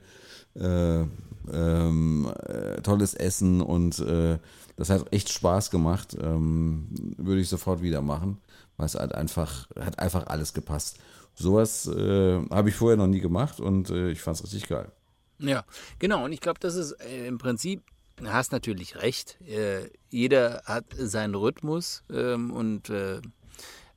[0.55, 1.03] Äh,
[1.51, 4.39] ähm, äh, tolles Essen und äh,
[4.77, 6.15] das hat echt Spaß gemacht.
[6.19, 6.87] Ähm,
[7.17, 8.39] würde ich sofort wieder machen,
[8.77, 10.99] weil es halt einfach, hat einfach alles gepasst.
[11.33, 14.91] Sowas äh, habe ich vorher noch nie gemacht und äh, ich fand es richtig geil.
[15.39, 15.65] Ja,
[15.99, 16.25] genau.
[16.25, 17.83] Und ich glaube, das ist äh, im Prinzip,
[18.15, 19.37] du hast natürlich recht.
[19.41, 22.89] Äh, jeder hat seinen Rhythmus ähm, und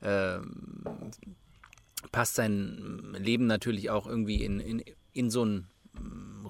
[0.03, 0.55] ähm,
[2.13, 4.83] passt sein Leben natürlich auch irgendwie in, in,
[5.13, 5.69] in so ein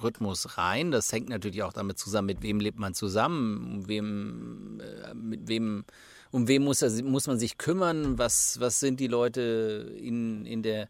[0.02, 0.90] Rhythmus rein.
[0.90, 5.48] Das hängt natürlich auch damit zusammen, mit wem lebt man zusammen, um wem, äh, mit
[5.48, 5.84] wem,
[6.30, 10.62] um wem muss, er, muss man sich kümmern, was, was sind die Leute in, in
[10.62, 10.88] der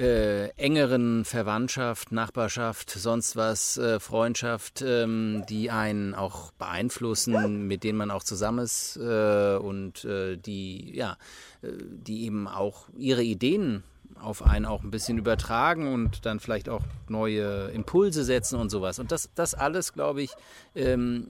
[0.00, 7.98] äh, engeren Verwandtschaft, Nachbarschaft, sonst was, äh, Freundschaft, ähm, die einen auch beeinflussen, mit denen
[7.98, 11.18] man auch zusammen ist äh, und äh, die, ja,
[11.62, 13.82] äh, die eben auch ihre Ideen
[14.20, 18.98] auf einen auch ein bisschen übertragen und dann vielleicht auch neue Impulse setzen und sowas.
[18.98, 20.30] Und das, das alles, glaube ich,
[20.74, 21.28] ähm,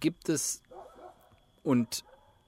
[0.00, 0.62] gibt es
[1.62, 2.04] und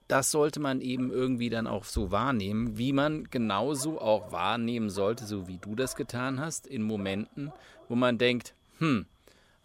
[0.07, 5.25] das sollte man eben irgendwie dann auch so wahrnehmen, wie man genauso auch wahrnehmen sollte,
[5.25, 7.51] so wie du das getan hast, in Momenten,
[7.87, 9.05] wo man denkt, hm,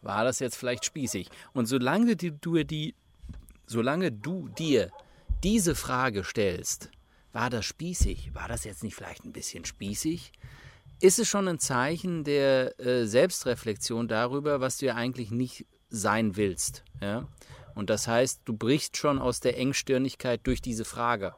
[0.01, 1.29] war das jetzt vielleicht spießig?
[1.53, 2.95] Und solange du, die,
[3.67, 4.91] solange du dir
[5.43, 6.91] diese Frage stellst,
[7.33, 8.35] war das spießig?
[8.35, 10.33] War das jetzt nicht vielleicht ein bisschen spießig?
[11.01, 16.37] Ist es schon ein Zeichen der äh, Selbstreflexion darüber, was du ja eigentlich nicht sein
[16.37, 16.83] willst?
[17.01, 17.29] Ja?
[17.75, 21.35] Und das heißt, du brichst schon aus der Engstirnigkeit durch diese Frage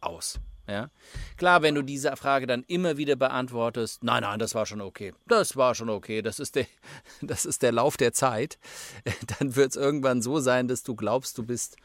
[0.00, 0.40] aus.
[0.66, 0.88] Ja?
[1.36, 5.12] Klar, wenn du diese Frage dann immer wieder beantwortest, nein, nein, das war schon okay,
[5.26, 6.66] das war schon okay, das ist der,
[7.20, 8.58] das ist der Lauf der Zeit,
[9.38, 11.76] dann wird es irgendwann so sein, dass du glaubst, du bist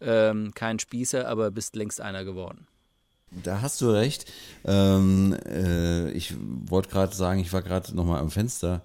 [0.00, 2.68] ähm, kein Spießer, aber bist längst einer geworden.
[3.30, 4.30] Da hast du recht.
[4.64, 8.82] Ähm, äh, ich wollte gerade sagen, ich war gerade nochmal am Fenster.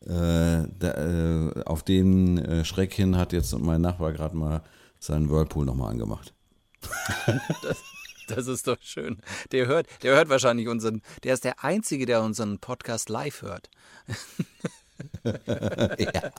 [0.00, 4.62] Äh, da, äh, auf den äh, Schreck hin hat jetzt mein Nachbar gerade mal
[4.98, 6.34] seinen Whirlpool nochmal angemacht.
[7.62, 7.82] das,
[8.28, 9.18] das, ist doch schön.
[9.52, 13.70] Der hört, der hört wahrscheinlich unseren, der ist der Einzige, der unseren Podcast live hört.
[15.98, 16.30] ja.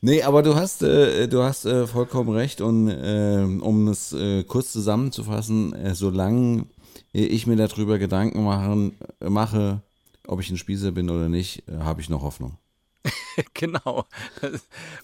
[0.00, 4.44] Nee, aber du hast, äh, du hast äh, vollkommen recht und äh, um es äh,
[4.44, 6.66] kurz zusammenzufassen, äh, solange
[7.12, 9.80] ich mir darüber Gedanken machen, mache,
[10.26, 12.58] ob ich ein Spießer bin oder nicht, äh, habe ich noch Hoffnung.
[13.54, 14.06] genau.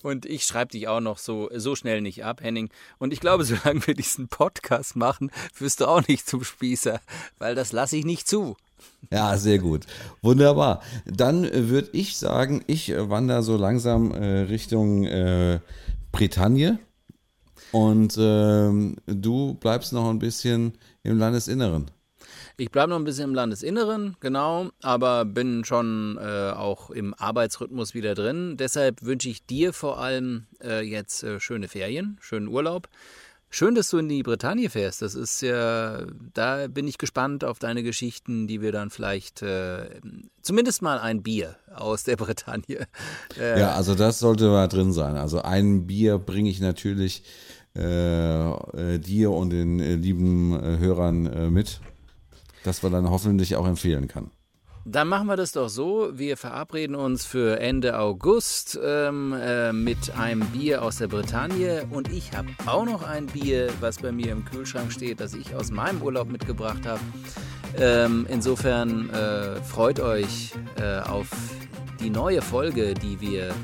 [0.03, 2.71] Und ich schreibe dich auch noch so, so schnell nicht ab, Henning.
[2.99, 7.01] Und ich glaube, solange wir diesen Podcast machen, wirst du auch nicht zum Spießer,
[7.39, 8.57] weil das lasse ich nicht zu.
[9.11, 9.87] Ja, sehr gut.
[10.23, 10.83] Wunderbar.
[11.05, 15.61] Dann würde ich sagen, ich wandere so langsam äh, Richtung äh,
[16.13, 16.79] Bretagne
[17.73, 21.91] und ähm, du bleibst noch ein bisschen im Landesinneren.
[22.59, 27.95] Ich bleibe noch ein bisschen im Landesinneren, genau, aber bin schon äh, auch im Arbeitsrhythmus
[27.95, 28.57] wieder drin.
[28.59, 32.89] Deshalb wünsche ich dir vor allem äh, jetzt äh, schöne Ferien, schönen Urlaub.
[33.55, 35.03] Schön, dass du in die Bretagne fährst.
[35.03, 40.01] Das ist ja, da bin ich gespannt auf deine Geschichten, die wir dann vielleicht äh,
[40.41, 42.87] zumindest mal ein Bier aus der Bretagne.
[43.39, 45.17] Äh, ja, also das sollte mal drin sein.
[45.17, 47.25] Also ein Bier bringe ich natürlich
[47.77, 51.83] äh, äh dir und den äh, lieben äh, Hörern mit,
[52.65, 54.31] dass wir dann hoffentlich auch empfehlen kann.
[54.85, 56.11] Dann machen wir das doch so.
[56.13, 61.87] Wir verabreden uns für Ende August ähm, äh, mit einem Bier aus der Bretagne.
[61.91, 65.55] Und ich habe auch noch ein Bier, was bei mir im Kühlschrank steht, das ich
[65.55, 67.01] aus meinem Urlaub mitgebracht habe.
[67.79, 71.29] Ähm, insofern äh, freut euch äh, auf
[72.01, 73.55] die neue Folge, die wir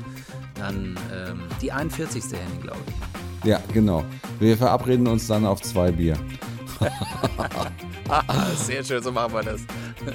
[0.55, 2.23] dann, ähm, die 41.
[2.31, 3.47] Henning, glaube ich.
[3.47, 4.05] Ja, genau.
[4.39, 6.17] Wir verabreden uns dann auf zwei Bier.
[8.55, 9.61] Sehr schön, so machen wir das.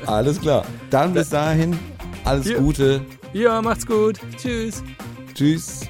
[0.06, 0.64] Alles klar.
[0.90, 1.78] Dann bis dahin,
[2.24, 2.58] alles ja.
[2.58, 3.04] Gute.
[3.32, 4.18] Ja, macht's gut.
[4.36, 4.82] Tschüss.
[5.34, 5.80] Tschüss.